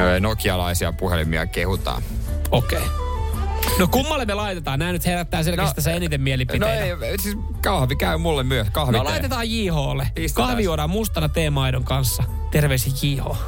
[0.00, 2.02] Öö, Nokialaisia puhelimia kehutaan.
[2.50, 2.78] Okei.
[2.78, 2.88] Okay.
[3.78, 4.78] No kummalle me laitetaan?
[4.78, 6.74] Nämä nyt herättää selkeästi No, tässä eniten No mielipiteitä.
[7.06, 8.70] ei, siis kahvi käy mulle myös.
[8.72, 9.10] Kahvi No tee.
[9.12, 10.10] laitetaan JHlle.
[10.34, 12.22] Kahvi juodaan mustana teemaidon kanssa.
[12.50, 13.38] Terveisin JH.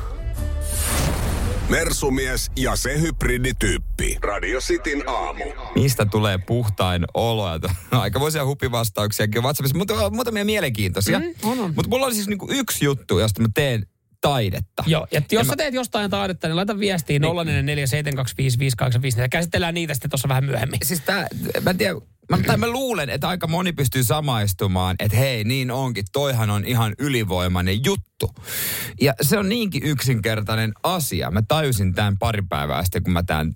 [1.70, 4.16] Mersumies ja se hybridityyppi.
[4.22, 5.44] Radio Cityn aamu.
[5.74, 7.52] Mistä tulee puhtain olo?
[7.52, 7.68] Ja to-
[8.00, 11.18] Aikamoisia hupivastauksiakin WhatsAppissa, mutta muutamia mielenkiintoisia.
[11.18, 11.72] Mm, on, on.
[11.76, 13.86] Mutta mulla on siis niinku yksi juttu, josta mä teen
[14.20, 14.82] taidetta.
[14.86, 17.26] Joo, ja jos Ja sä mä- teet jostain taidetta, niin laita viestiin 0447255854.
[19.30, 20.78] Käsitellään niitä sitten tuossa vähän myöhemmin.
[20.84, 21.26] Siis tää,
[21.62, 21.94] mä en tiedä,
[22.30, 26.64] mä, tai mä luulen, että aika moni pystyy samaistumaan, että hei, niin onkin, toihan on
[26.64, 28.34] ihan ylivoimainen juttu.
[29.00, 31.30] Ja se on niinkin yksinkertainen asia.
[31.30, 33.52] Mä tajusin tämän pari päivää sitten, kun mä tämän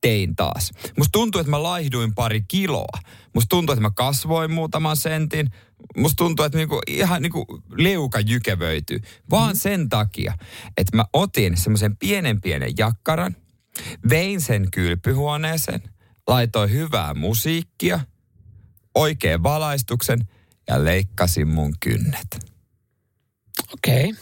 [0.00, 0.70] tein taas.
[0.98, 2.98] Musta tuntuu, että mä laihduin pari kiloa.
[3.34, 5.50] Musta tuntuu, että mä kasvoin muutaman sentin.
[5.96, 9.00] Musta tuntuu, että niinku, ihan niinku leuka jykevöityy.
[9.30, 9.58] Vaan mm.
[9.58, 10.34] sen takia,
[10.76, 13.36] että mä otin semmoisen pienen pienen jakkaran,
[14.08, 15.82] vein sen kylpyhuoneeseen,
[16.26, 18.00] laitoin hyvää musiikkia,
[18.94, 20.28] oikein valaistuksen
[20.68, 22.26] ja leikkasin mun kynnet.
[23.72, 24.04] Okei.
[24.04, 24.16] Okay.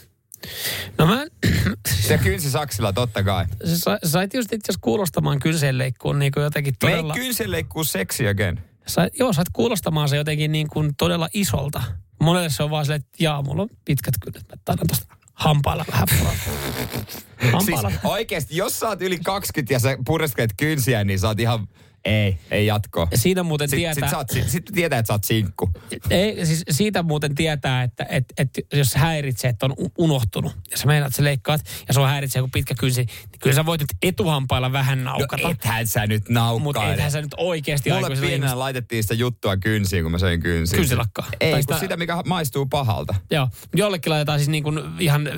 [0.99, 1.27] No mä,
[2.09, 3.47] Se kynsi saksilla totta kai.
[3.65, 7.15] sä sa- sait just itse kuulostamaan kynseenleikkuun niin kuin jotenkin Me todella...
[7.15, 8.61] ei kynsi leikkuu seksi again.
[8.87, 11.83] Sait, joo, sait kuulostamaan se jotenkin niin kuin todella isolta.
[12.21, 14.49] Monelle se on vaan silleen, että jaa, mulla on pitkät kynnet.
[14.49, 16.35] Mä taidan tosta hampailla vähän puraa.
[17.53, 17.91] Hampailla.
[17.91, 21.69] Siis oikeesti, jos sä oot yli 20 ja sä pureskelet kynsiä, niin sä oot ihan...
[22.05, 23.09] Ei, ei jatko.
[23.11, 24.09] Ja Siinä muuten Sitten tietää...
[24.09, 25.71] sit, sä oot, sit, sit tietää, että sä oot sinkku.
[26.11, 30.79] Ei, siis siitä muuten tietää, että et, et, jos se häiritsee, että on unohtunut, ja
[30.79, 33.67] sä meinaat, että sä leikkaat, ja se on häiritsee joku pitkä kynsi, niin kyllä sä
[33.67, 35.43] voit nyt etuhampailla vähän naukata.
[35.43, 36.95] No ethän sä nyt Mutta naukkaile.
[36.95, 40.77] ethän sä nyt oikeasti Mulle pienenä laitettiin sitä juttua kynsiin, kun mä söin kynsiin.
[40.79, 41.27] Kynsilakkaa.
[41.41, 43.15] Ei, Tai kun sitä- sitä, mikä maistuu pahalta.
[43.31, 45.31] Joo, jollekin laitetaan siis niin kuin ihan ö,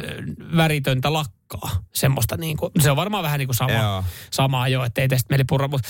[0.57, 1.44] väritöntä lakkaa.
[1.93, 4.05] Semmoista niin kuin, se on varmaan vähän niin kuin sama, Joo.
[4.31, 5.69] samaa jo, ettei tästä mieli purra.
[5.69, 5.89] Mutta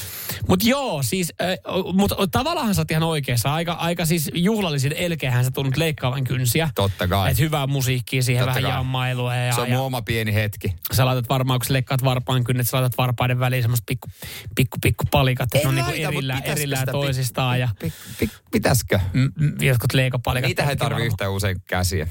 [0.49, 1.49] mut joo, siis, äh,
[1.93, 3.55] mutta tavallaan sä oot ihan oikeassa.
[3.55, 6.71] Aika, aika siis juhlallisin elkeähän sä tunnut leikkaavan kynsiä.
[6.75, 7.31] Totta kai.
[7.31, 8.79] Että hyvää musiikkia siihen Totta vähän kai.
[8.79, 9.35] jammailua.
[9.35, 10.75] Ja, Se on ja, mun oma pieni hetki.
[10.93, 14.09] sä laitat varmaan, kun sä leikkaat varpaan kynnet, sä laitat varpaiden väliin semmoista pikku,
[14.57, 17.61] pikku, pikku palikat, että En ne on niin laita, mut erillään, erillään toisistaan.
[17.61, 18.99] Ja Pik, pik, pitäisikö?
[19.13, 20.49] mm, mm, jotkut leikopalikat.
[20.49, 21.07] Niitä ei tietenkin tarvi varmaan.
[21.07, 22.09] yhtä usein käsiä.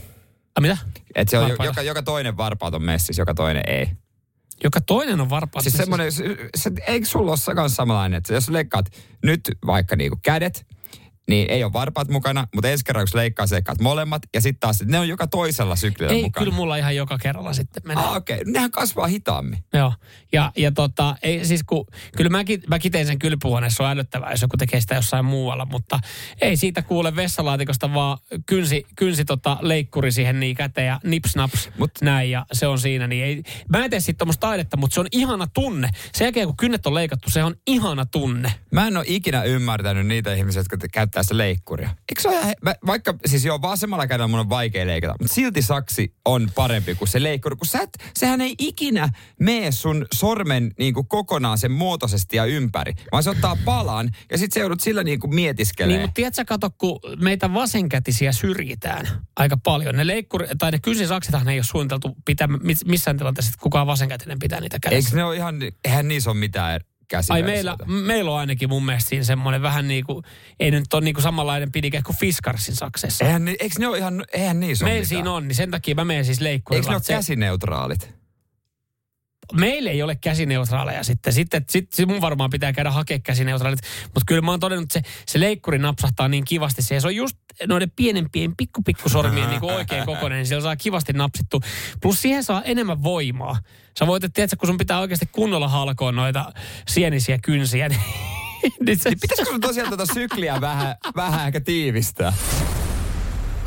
[0.55, 0.77] Ai mitä?
[1.15, 1.65] Et se on Varpaita.
[1.65, 3.89] joka, joka toinen varpaat on messissä, joka toinen ei.
[4.63, 5.63] Joka toinen on varpaat.
[5.63, 6.23] Siis semmoinen, se,
[6.55, 8.85] se, eikö sulla ole samanlainen, että jos leikkaat
[9.23, 10.65] nyt vaikka niinku kädet,
[11.29, 14.83] niin ei ole varpaat mukana, mutta ensi kerralla kun leikkaa, leikkaat molemmat, ja sitten taas
[14.85, 16.43] ne on joka toisella syklillä Ei, mukana.
[16.43, 18.03] kyllä mulla ihan joka kerralla sitten menee.
[18.03, 18.41] Ah, okei.
[18.41, 18.51] Okay.
[18.51, 19.63] Nehän kasvaa hitaammin.
[19.73, 19.93] Joo,
[20.33, 21.85] ja, ja tota, ei, siis kun,
[22.17, 25.99] kyllä mäkin, mäkin teen sen kylpyhuoneessa, on älyttävää, jos joku tekee sitä jossain muualla, mutta
[26.41, 31.69] ei siitä kuule vessalaatikosta, vaan kynsi, kynsi tota leikkuri siihen niin käteen ja nips naps
[31.77, 31.91] Mut.
[32.01, 33.07] näin, ja se on siinä.
[33.07, 35.89] Niin ei, mä en tee tuommoista taidetta, mutta se on ihana tunne.
[36.13, 38.53] Sen jälkeen, kun kynnet on leikattu, se on ihana tunne.
[38.71, 41.89] Mä en ole ikinä ymmärtänyt niitä ihmisiä, jotka te- käyttää sitä leikkuria.
[41.89, 45.61] Eikö se ole, mä, vaikka siis joo, vasemmalla kädellä mun on vaikea leikata, mutta silti
[45.61, 49.09] saksi on parempi kuin se leikkuri, kun sä et, sehän ei ikinä
[49.39, 54.37] mene sun sormen niin kuin kokonaan sen muotoisesti ja ympäri, vaan se ottaa palan ja
[54.37, 55.97] sit se joudut sillä niin kuin mietiskelee.
[55.97, 59.95] Niin, mutta tiedätkö, kato, kun meitä vasenkätisiä syrjitään aika paljon.
[59.95, 64.39] Ne leikkuri, tai ne kynsisaksithan ei ole suunniteltu pitää mis- missään tilanteessa, että kukaan vasenkätinen
[64.39, 65.07] pitää niitä kädessä.
[65.07, 65.55] Eikö ne ole ihan,
[65.85, 66.79] eihän niissä ole mitään
[67.17, 67.33] käsiä.
[67.33, 70.23] Ai meillä, meillä on ainakin mun mielestä siinä semmoinen vähän niin kuin,
[70.59, 73.25] ei nyt ole niin kuin samanlainen pidike kuin Fiskarsin saksessa.
[73.25, 76.25] Eihän, eikö ne ole ihan, eihän niissä Meillä siinä on, niin sen takia mä menen
[76.25, 76.89] siis Eikö leikkurilla.
[76.89, 78.22] ne ole käsineutraalit?
[79.53, 81.33] Meillä ei ole käsineutraaleja sitten.
[81.33, 83.79] Sitten sit, sit mun varmaan pitää käydä hakea käsineutraalit.
[84.03, 86.81] Mutta kyllä mä oon todennut, että se, se leikkuri napsahtaa niin kivasti.
[86.81, 87.37] Se, se on just
[87.67, 90.37] noiden pienempien pikku pikkusormien niin oikein kokoinen.
[90.37, 91.61] Niin siellä saa kivasti napsittu.
[92.01, 93.59] Plus siihen saa enemmän voimaa.
[93.99, 96.51] Sä voit, että tiedätkö, kun sun pitää oikeasti kunnolla halkoa noita
[96.87, 98.01] sienisiä kynsiä, niin,
[98.85, 102.33] niin Niin pitäisikö sun tosiaan tätä sykliä vähän, vähän ehkä tiivistää?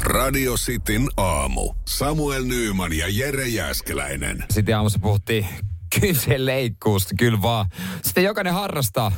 [0.06, 1.74] Radio Cityn aamu.
[1.88, 4.44] Samuel Nyyman ja Jere Jäskeläinen.
[4.50, 5.46] Sitten aamussa puhuttiin
[6.00, 7.66] kynsien leikkuusta, kyllä vaan.
[8.02, 9.12] Sitten jokainen harrastaa.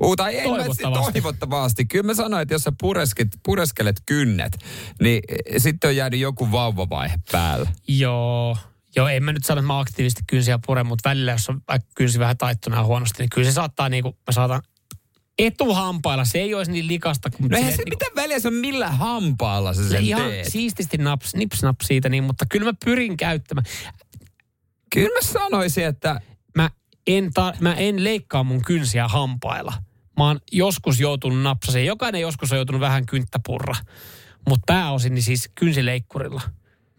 [0.00, 1.12] Uuta, ei, Toivottavasti.
[1.12, 1.84] Toivottavasti.
[1.84, 4.58] Kyllä mä sanoin, että jos sä puresket, pureskelet kynnet,
[5.00, 7.70] niin eh, sitten on jäänyt joku vauvavaihe päällä.
[7.88, 8.56] Joo.
[8.96, 11.88] Joo, en mä nyt sano, että mä aktiivisesti kynsiä puren, mutta välillä, jos on vaikka
[11.94, 14.62] kynsi vähän taittuna huonosti, niin kyllä se saattaa niin kuin, mä saatan
[15.38, 16.24] etuhampailla.
[16.24, 17.50] Se ei olisi niin likasta kuin...
[17.50, 20.48] No eihän silleen, se niin mitään väliä, se on millä hampaalla se sen ihan teet.
[20.48, 23.64] siististi naps, nips naps siitä, niin, mutta kyllä mä pyrin käyttämään.
[24.94, 26.20] Kyllä mä sanoisin, että
[26.58, 26.70] Mä
[27.06, 29.72] en, ta, mä en leikkaa mun kynsiä hampailla.
[30.16, 31.86] Mä oon joskus joutunut napsaseen.
[31.86, 33.74] Jokainen joskus on joutunut vähän kynttäpurra.
[34.48, 36.40] Mutta pääosin niin siis kynsileikkurilla.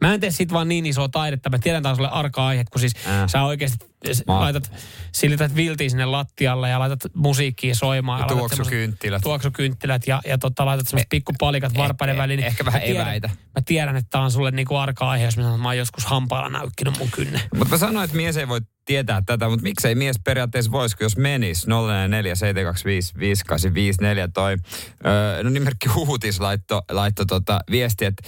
[0.02, 1.50] Mä en tee sit vaan niin isoa taidetta.
[1.50, 3.28] Mä tiedän taas sulle arka aihe, kun siis Ää.
[3.28, 3.90] sä oikeasti
[4.28, 4.72] Mä- laitat,
[5.12, 8.20] silität viltiin sinne lattialle ja laitat musiikkia soimaan.
[8.20, 9.22] Ja laitat tuoksukynttilät.
[9.22, 12.38] Tuoksukynttilät ja, ja tota, laitat semmoiset pikkupalikat varpaiden eh, väliin.
[12.38, 13.28] niin ehkä vähän mä tiedän, eväitä.
[13.28, 15.78] Mä tiedän, että tää on sulle niinku arka aihe, jos mä sanon, että mä oon
[15.78, 17.42] joskus hampailla näykkinyt mun kynne.
[17.56, 21.18] Mutta mä sanoin, että mies ei voi tietää tätä, mutta miksei mies periaatteessa voisi, jos
[21.18, 24.58] menisi 044 725 5854 toi,
[25.06, 28.24] öö, no nimerkki Huutis laitto, laitto tota viesti, että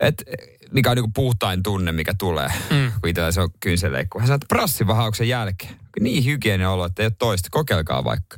[0.00, 0.24] et,
[0.72, 2.92] mikä on niinku puhtain tunne, mikä tulee, mm.
[3.00, 4.18] kun itsellä se on kynseleikku.
[4.18, 5.76] Hän sanoi, että prassivahauksen jälkeen.
[6.00, 7.48] Niin hygieninen olo, että ei ole toista.
[7.52, 8.36] Kokeilkaa vaikka.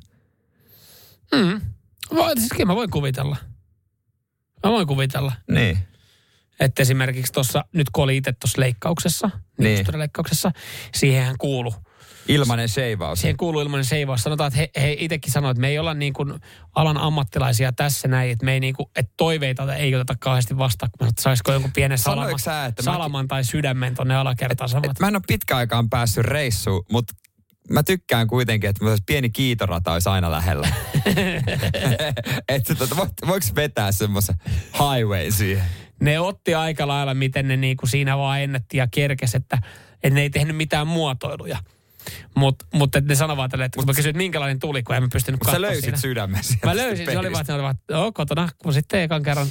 [1.35, 1.61] Mm.
[2.15, 3.37] Voi, siis kyllä mä voin kuvitella.
[4.65, 5.33] Mä voin kuvitella.
[5.51, 5.79] Niin.
[6.61, 9.85] Että esimerkiksi tuossa, nyt kun oli itse tuossa leikkauksessa, Niin.
[9.87, 9.99] niin.
[9.99, 10.53] leikkauksessa,
[10.95, 11.75] siihenhän kuulu.
[12.35, 13.21] Ilmanen sheivaus.
[13.21, 14.23] Siihen kuuluu ilmainen seivaus.
[14.23, 16.35] Sanotaan, että he, he itsekin sanoivat, että me ei olla niin kuin
[16.75, 20.91] alan ammattilaisia tässä näin, että me ei niin kuin, että toiveita ei oteta kauheasti vastaan,
[20.99, 24.69] kun että saisiko jonkun pienen Sanoitko salama, sä, että salaman tai sydämen tonne alakertaan.
[24.69, 27.15] Sanoit, Et mä en ole pitkä aikaan päässyt reissuun, mutta
[27.71, 30.69] mä tykkään kuitenkin, että pieni kiitorata olisi aina lähellä.
[32.49, 34.35] että tota, voit, voiko vetää semmoisen
[34.73, 35.65] highway siihen?
[36.01, 39.59] ne otti aika lailla, miten ne niin kuin siinä vaan ennätti ja kerkes, että,
[39.95, 41.59] että ne ei tehnyt mitään muotoiluja.
[42.35, 44.97] Mutta mut, et ne sanoi vaan tälleen, että kun mä kysyin, että minkälainen tuli, kun
[44.97, 45.99] en mä pystynyt sä katsoa löysit siinä.
[45.99, 49.23] sydämen sieltä Mä löysin, se oli vaan, että ne olivat, joo, kotona, kun sitten ekan
[49.23, 49.47] kerran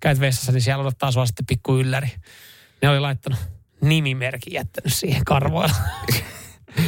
[0.00, 2.08] käyt vessassa, niin siellä odottaa sua sitten pikku ylläri.
[2.82, 3.38] Ne oli laittanut
[3.80, 5.74] nimimerkin jättänyt siihen karvoilla.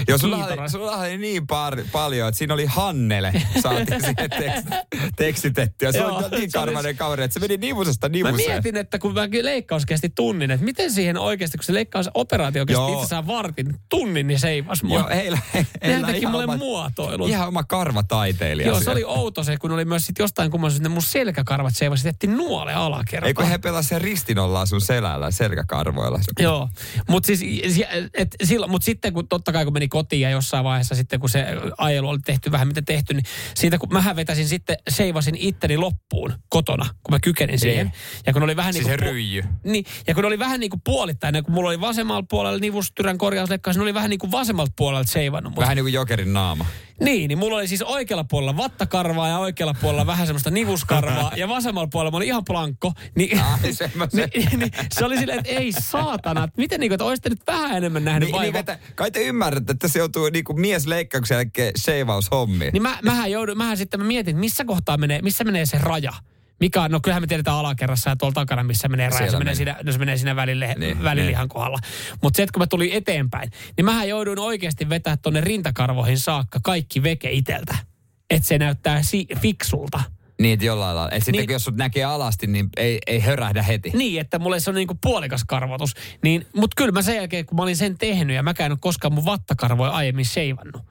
[0.09, 4.69] Joo, sulla oli, sulla oli niin par, paljon, että siinä oli Hannele, saatiin siihen tekst,
[5.17, 5.85] tekstitetty.
[5.85, 8.51] Ja se Joo, oli niin oli- karvainen kaveri, että se meni nivusesta Mä nivuseen.
[8.51, 12.81] mietin, että kun mä leikkaus kesti tunnin, että miten siihen oikeasti, kun se leikkausoperaatio kesti
[12.83, 12.89] Joo.
[12.89, 14.99] itse asiassa vartin, tunnin, niin seivas mua.
[14.99, 15.39] Joo, heillä,
[15.85, 17.29] heillä teki ihan mulle oma, muotoilun.
[17.29, 18.69] ihan oma karvataiteilija.
[18.69, 21.77] Joo, se oli outo se, kun oli myös sit jostain kumman syystä ne mun selkäkarvat
[21.77, 23.27] seivasi, jätti nuole alakertaan.
[23.29, 26.21] Ei kun he pelasivat sen ristinollaan sun selällä, selkäkarvoilla.
[26.41, 26.69] Joo,
[27.09, 27.41] mutta siis,
[28.15, 31.29] et, silloin, mut sitten kun totta kai kun meni kotiin ja jossain vaiheessa sitten kun
[31.29, 31.47] se
[31.79, 36.33] ajelu oli tehty vähän mitä tehty, niin siitä kun mähän vetäsin sitten, seivasin itteni loppuun
[36.49, 37.93] kotona, kun mä kykenin siihen.
[38.27, 39.09] Ja kun oli vähän Siis niin kuin...
[39.09, 39.43] ryijy.
[39.65, 43.77] Niin, ja kun oli vähän niin kuin puolittain, kun mulla oli vasemmalla puolella nivustyrän korjausleikkaus,
[43.77, 45.53] niin oli vähän niin kuin vasemmalta puolelta seivannut.
[45.53, 46.67] Mut, Vähän niin kuin jokerin naama.
[47.05, 51.49] Niin, niin mulla oli siis oikealla puolella vattakarvaa ja oikealla puolella vähän semmoista nivuskarvaa ja
[51.49, 52.93] vasemmalla puolella mä olin ihan plankko.
[53.15, 54.29] Niin, Ai, semmoisen.
[54.37, 57.47] niin, niin, se oli silleen, että ei saatana, että miten niin kuin, että olisitte nyt
[57.47, 58.61] vähän enemmän nähnyt Niin, niin, vaivaa.
[58.61, 62.73] että, kai te ymmärrätte, että se joutuu niinku mies leikkauksen jälkeen sheivaushommiin.
[62.73, 65.79] Niin mä, mähän joudun, mähän sitten mä mietin, että missä kohtaa menee, missä menee se
[65.79, 66.13] raja.
[66.61, 69.31] Mikä on, no kyllähän me tiedetään alakerrassa ja tuolla takana, missä menee raja.
[69.31, 71.79] Se menee, siinä, no se menee siinä välille, Niin, välilihan kohdalla.
[72.23, 76.61] Mutta se, että kun mä tulin eteenpäin, niin mähän jouduin oikeasti vetää tonne rintakarvoihin saakka
[76.63, 77.77] kaikki veke iteltä.
[78.31, 80.01] Että se näyttää si- fiksulta.
[80.41, 81.11] Niin, että jollain lailla.
[81.11, 81.47] Et sitten Niin.
[81.47, 83.91] kun jos sut näkee alasti, niin ei, ei hörähdä heti.
[83.95, 85.95] Niin, että mulle se on niinku puolikas karvotus.
[86.23, 88.79] Niin, mutta kyllä mä sen jälkeen, kun mä olin sen tehnyt ja mäkään en ole
[88.81, 90.83] koskaan mun vattakarvoja aiemmin seivannut.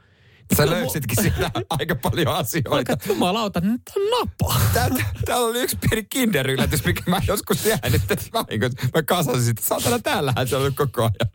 [0.58, 2.70] Sä Kyllä mu- löysitkin siitä aika paljon asioita.
[2.70, 4.56] Vaikka jumalauta, nyt on napa.
[4.74, 8.88] Täällä, täällä oli yksi pieni kinderyllätys, mikä mä joskus jäänyt tässä vahingossa.
[8.95, 9.62] Mä kasasin sitä.
[9.66, 11.32] Saatana, täällähän se on ollut koko ajan.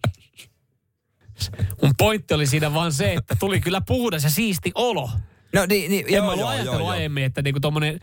[1.83, 5.11] Mun pointti oli siinä vaan se, että tuli kyllä puhdas ja siisti olo.
[5.53, 6.91] No niin, niin en joo, mä ollut joo, ajatellut joo, joo.
[6.91, 8.01] aiemmin, että niinku tommonen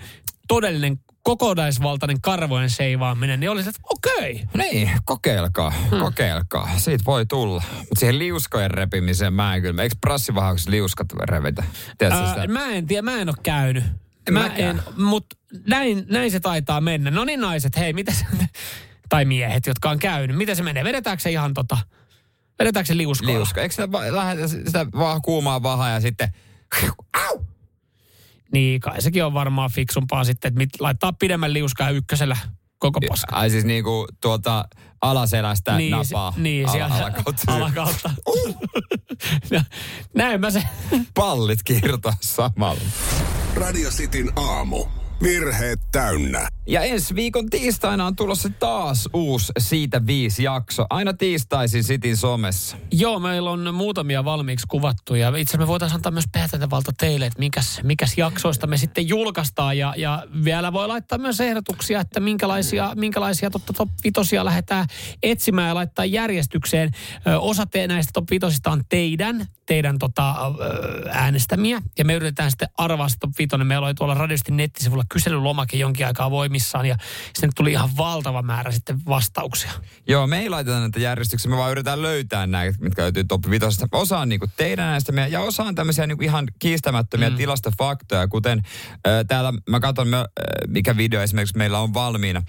[0.48, 4.46] todellinen kokonaisvaltainen karvojen seivaaminen, niin oli se, että okei.
[4.58, 6.00] Niin, kokeilkaa, hmm.
[6.00, 6.70] kokeilkaa.
[6.78, 7.64] Siitä voi tulla.
[7.78, 9.84] Mutta siihen liuskojen repimiseen mä en kyllä.
[9.84, 11.64] Eikö prassivahauksessa liuskat revitä?
[11.98, 12.48] Tiedätkö sitä?
[12.48, 13.84] Mä en tiedä, mä en ole käynyt.
[14.28, 14.84] En mä mäkään.
[14.88, 15.36] en, mutta
[15.68, 17.12] näin, näin se taitaa mennä.
[17.12, 18.26] No niin naiset, hei, mitä se,
[19.10, 20.84] tai miehet, jotka on käynyt, miten se menee?
[20.84, 21.78] Vedetäänkö se ihan tota,
[22.60, 23.38] vedetäänkö se liuskoilla?
[23.38, 23.62] Liuska.
[23.62, 26.34] Eikö sitä, va- lähetä sitä vaan kuumaa vahaa ja sitten...
[27.14, 27.40] Au!
[28.54, 32.38] Niin, kai sekin on varmaan fiksumpaa sitten, että mit, laittaa pidemmän liuskaa ykkösellä
[32.80, 33.36] koko paska.
[33.36, 34.66] Ai siis niinku tuolta
[35.02, 36.32] alaselästä niin, napaa.
[36.32, 37.56] se- niin, siellä alakautta.
[37.56, 38.10] alakautta.
[39.52, 39.64] Ja
[40.16, 40.64] Näin mä se.
[41.14, 42.82] Pallit kiirtaa samalla.
[43.56, 44.86] Radio Cityn aamu.
[45.24, 46.48] Virheet täynnä.
[46.68, 50.86] Ja ensi viikon tiistaina on tulossa taas uusi Siitä viisi jakso.
[50.90, 52.78] Aina tiistaisin Sitin somessa.
[52.92, 57.26] Joo, meillä on muutamia valmiiksi kuvattu ja itse asiassa me voitaisiin antaa myös päätäntävalta teille,
[57.26, 62.20] että mikäs, mikäs jaksoista me sitten julkaistaan ja, ja vielä voi laittaa myös ehdotuksia, että
[62.20, 64.86] minkälaisia, minkälaisia totta top vitosia lähdetään
[65.24, 66.92] etsimään ja laittaa järjestykseen.
[67.28, 72.52] Ö, osa te, näistä top vitosista on teidän, teidän tota, ö, äänestämiä ja me yritetään
[72.52, 73.68] sitten arvaa se top vitonen.
[73.68, 76.98] Meillä oli tuolla radiosti nettisivulla kyselylomake jonkin aikaa voimissaan ja
[77.34, 79.72] sinne tuli ihan valtava määrä sitten vastauksia.
[80.08, 83.88] Joo, me ei laiteta näitä järjestyksiä, me vaan yritetään löytää näitä, mitkä löytyy top vitosesta.
[83.92, 87.36] Osa on niinku teidän näistä meidän, ja osa on tämmöisiä niinku ihan kiistämättömiä mm.
[87.36, 88.62] tilastofaktoja, kuten
[89.08, 90.24] äh, täällä mä katson, äh,
[90.68, 92.44] mikä video esimerkiksi meillä on valmiina.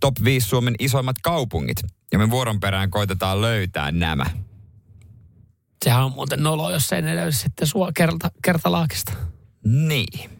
[0.00, 1.78] Top 5 Suomen isoimmat kaupungit.
[2.12, 4.26] Ja me vuoron perään koitetaan löytää nämä.
[5.88, 9.12] Sehän on muuten nolo, jos ei löydy sitten sua kerta, kertalaakista.
[9.64, 10.30] Niin.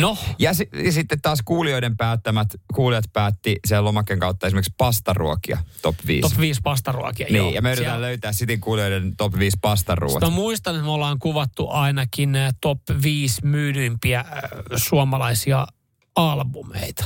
[0.00, 0.16] No.
[0.38, 5.96] Ja, si- ja sitten taas kuulijoiden päättämät, kuulijat päätti siellä lomakkeen kautta esimerkiksi pastaruokia top
[6.06, 6.20] 5.
[6.20, 7.50] Top 5 pastaruokia, niin, joo.
[7.50, 10.12] ja me yritetään Siellä- löytää Sitin kuulijoiden top 5 pastaruot.
[10.12, 14.26] Sitten muistan, että me ollaan kuvattu ainakin eh, top 5 myydyimpiä äh,
[14.76, 15.66] suomalaisia
[16.16, 17.04] albumeita.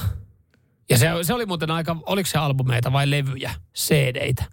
[0.91, 4.45] Ja se, se oli muuten aika, oliko se albumeita vai levyjä, CD-tä?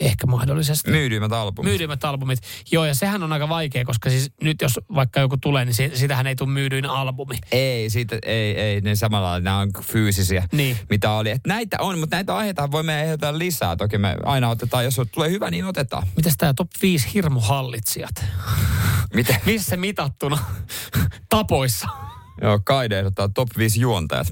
[0.00, 0.90] Ehkä mahdollisesti.
[0.90, 1.68] Myydyimmät albumit.
[1.70, 2.38] Myydyimmät albumit.
[2.72, 5.90] Joo, ja sehän on aika vaikea, koska siis nyt jos vaikka joku tulee, niin si-
[5.94, 7.38] sitähän ei tule myydyin albumi.
[7.52, 10.76] Ei, siitä, ei, ei, ne samalla nämä on fyysisiä, Niin.
[10.90, 11.30] mitä oli.
[11.30, 13.76] Et näitä on, mutta näitä aiheita voi me ehdottaa lisää.
[13.76, 16.06] Toki me aina otetaan, jos tulee hyvä, niin otetaan.
[16.16, 18.24] Mitäs tämä top 5 hirmuhallitsijat?
[19.14, 19.36] Miten?
[19.46, 20.38] Missä mitattuna?
[21.28, 21.88] Tapoissa.
[22.42, 24.26] Joo, Kaide ehdottaa top 5 juontajat.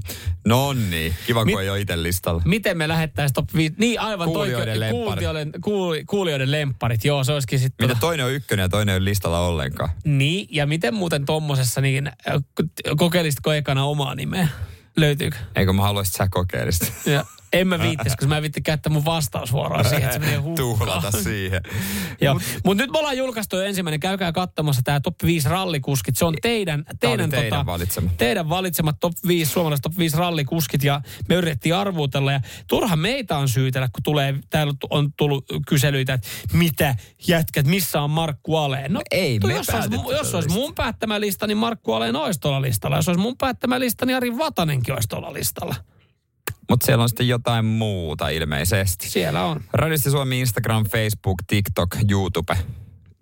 [0.46, 2.42] No niin, kiva kun Mit- ei ole itse listalla.
[2.44, 3.74] Miten me lähettäisiin top 5?
[3.78, 5.04] Niin aivan Kuulijoiden toi, lempparit.
[5.06, 7.04] kuulijoiden, kuuli, kuulijoiden lempparit.
[7.04, 7.88] Joo, se olisikin sitten...
[7.88, 9.90] Mitä toinen on ykkönen ja toinen ole listalla ollenkaan.
[10.04, 12.14] Niin, ja miten muuten tommosessa, niin äh,
[12.96, 14.48] kokeilisitko ekana omaa nimeä?
[14.96, 15.36] Löytyykö?
[15.56, 16.86] Eikö mä haluaisit sä kokeilista?
[17.06, 20.57] Ja en mä viittis, koska mä en viitti käyttää mun vastausvuoroa siihen, että se menee.
[20.57, 21.61] Tuhlata siihen.
[22.20, 22.40] Joo.
[22.64, 24.01] Mutta nyt me ollaan julkaistu jo ensimmäinen.
[24.01, 26.16] Käykää katsomassa tämä top 5 rallikuskit.
[26.16, 28.11] Se on teidän, teidän, teidän tota, valitsema.
[28.16, 30.84] teidän valitsemat top 5, suomalaiset top 5 rallikuskit.
[30.84, 32.32] Ja me yritettiin arvuutella.
[32.32, 36.96] Ja turha meitä on syytellä, kun tulee, täällä on tullut kyselyitä, että mitä
[37.28, 38.92] jätkät, missä on Markku Aleen.
[38.92, 42.62] No, ei me jos, olisi, jos olisi mun päättämä lista, niin Markku Aleen olisi tuolla
[42.62, 42.96] listalla.
[42.96, 45.74] Jos olisi mun päättämä lista, niin Ari Vatanenkin olisi tuolla listalla.
[46.68, 49.08] Mutta siellä on sitten jotain muuta ilmeisesti.
[49.08, 49.60] Siellä on.
[49.72, 52.58] Radiosti Suomi, Instagram, Facebook, TikTok, YouTube.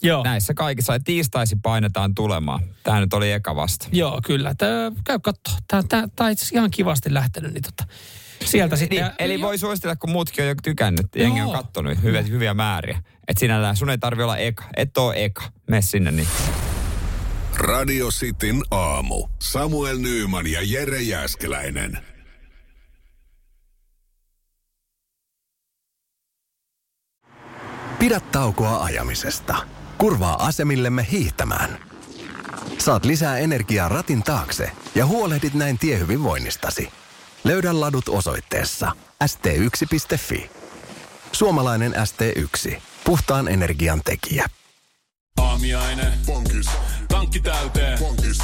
[0.02, 0.22] Joo.
[0.24, 0.92] Näissä kaikissa.
[0.92, 2.60] Ja tiistaisi painetaan tulemaan.
[2.82, 3.88] Tämä nyt oli eka vasta.
[3.92, 4.54] Joo, kyllä.
[4.54, 5.54] Tää, käy katsoa.
[5.68, 7.52] Tämä, tämä, tämä on itse asiassa ihan kivasti lähtenyt.
[7.54, 7.84] Niin tota,
[8.44, 8.98] sieltä sitten.
[8.98, 11.06] Niin, eli voi suositella, kun muutkin on jo tykännyt.
[11.16, 11.56] Jengi on Joo.
[11.56, 13.02] kattonut hyviä, hyviä määriä.
[13.28, 14.64] Että sinällään sun ei tarvi olla eka.
[14.76, 15.42] Et oo eka.
[15.70, 16.28] Mene sinne niin.
[17.56, 19.28] Radio Cityn aamu.
[19.42, 21.98] Samuel Nyyman ja Jere Jäskeläinen.
[28.06, 29.56] Pidä taukoa ajamisesta.
[29.98, 31.78] Kurvaa asemillemme hiihtämään.
[32.78, 36.88] Saat lisää energiaa ratin taakse ja huolehdit näin tiehyvinvoinnistasi.
[37.44, 38.92] Löydä ladut osoitteessa
[39.24, 40.50] st1.fi.
[41.32, 42.80] Suomalainen ST1.
[43.04, 44.46] Puhtaan energian tekijä.
[45.40, 46.12] Aamiaine.
[46.26, 46.66] Bonkis.
[47.08, 47.98] Tankki täyteen.
[47.98, 48.38] Bonkis.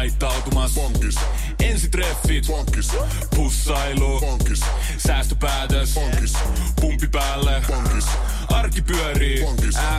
[0.00, 0.74] Laittautumas.
[0.74, 1.14] Bonkis.
[1.62, 2.46] Ensitreffit.
[2.46, 2.92] Bonkis.
[3.36, 4.20] Pussailu.
[4.20, 4.60] Bonkis.
[4.98, 5.94] Säästöpäätös.
[5.94, 6.32] Bonkis.
[6.80, 7.62] Pumpi päälle.
[7.66, 8.06] Bonkis.
[8.48, 9.44] Arki pyörii.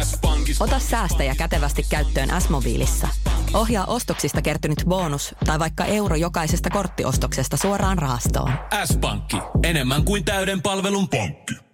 [0.04, 0.62] S-pankis.
[0.62, 3.08] Ota säästäjä kätevästi käyttöön S-mobiilissa.
[3.54, 8.52] Ohjaa ostoksista kertynyt bonus tai vaikka euro jokaisesta korttiostoksesta suoraan rahastoon.
[8.86, 9.38] S-pankki.
[9.64, 11.71] Enemmän kuin täyden palvelun pankki.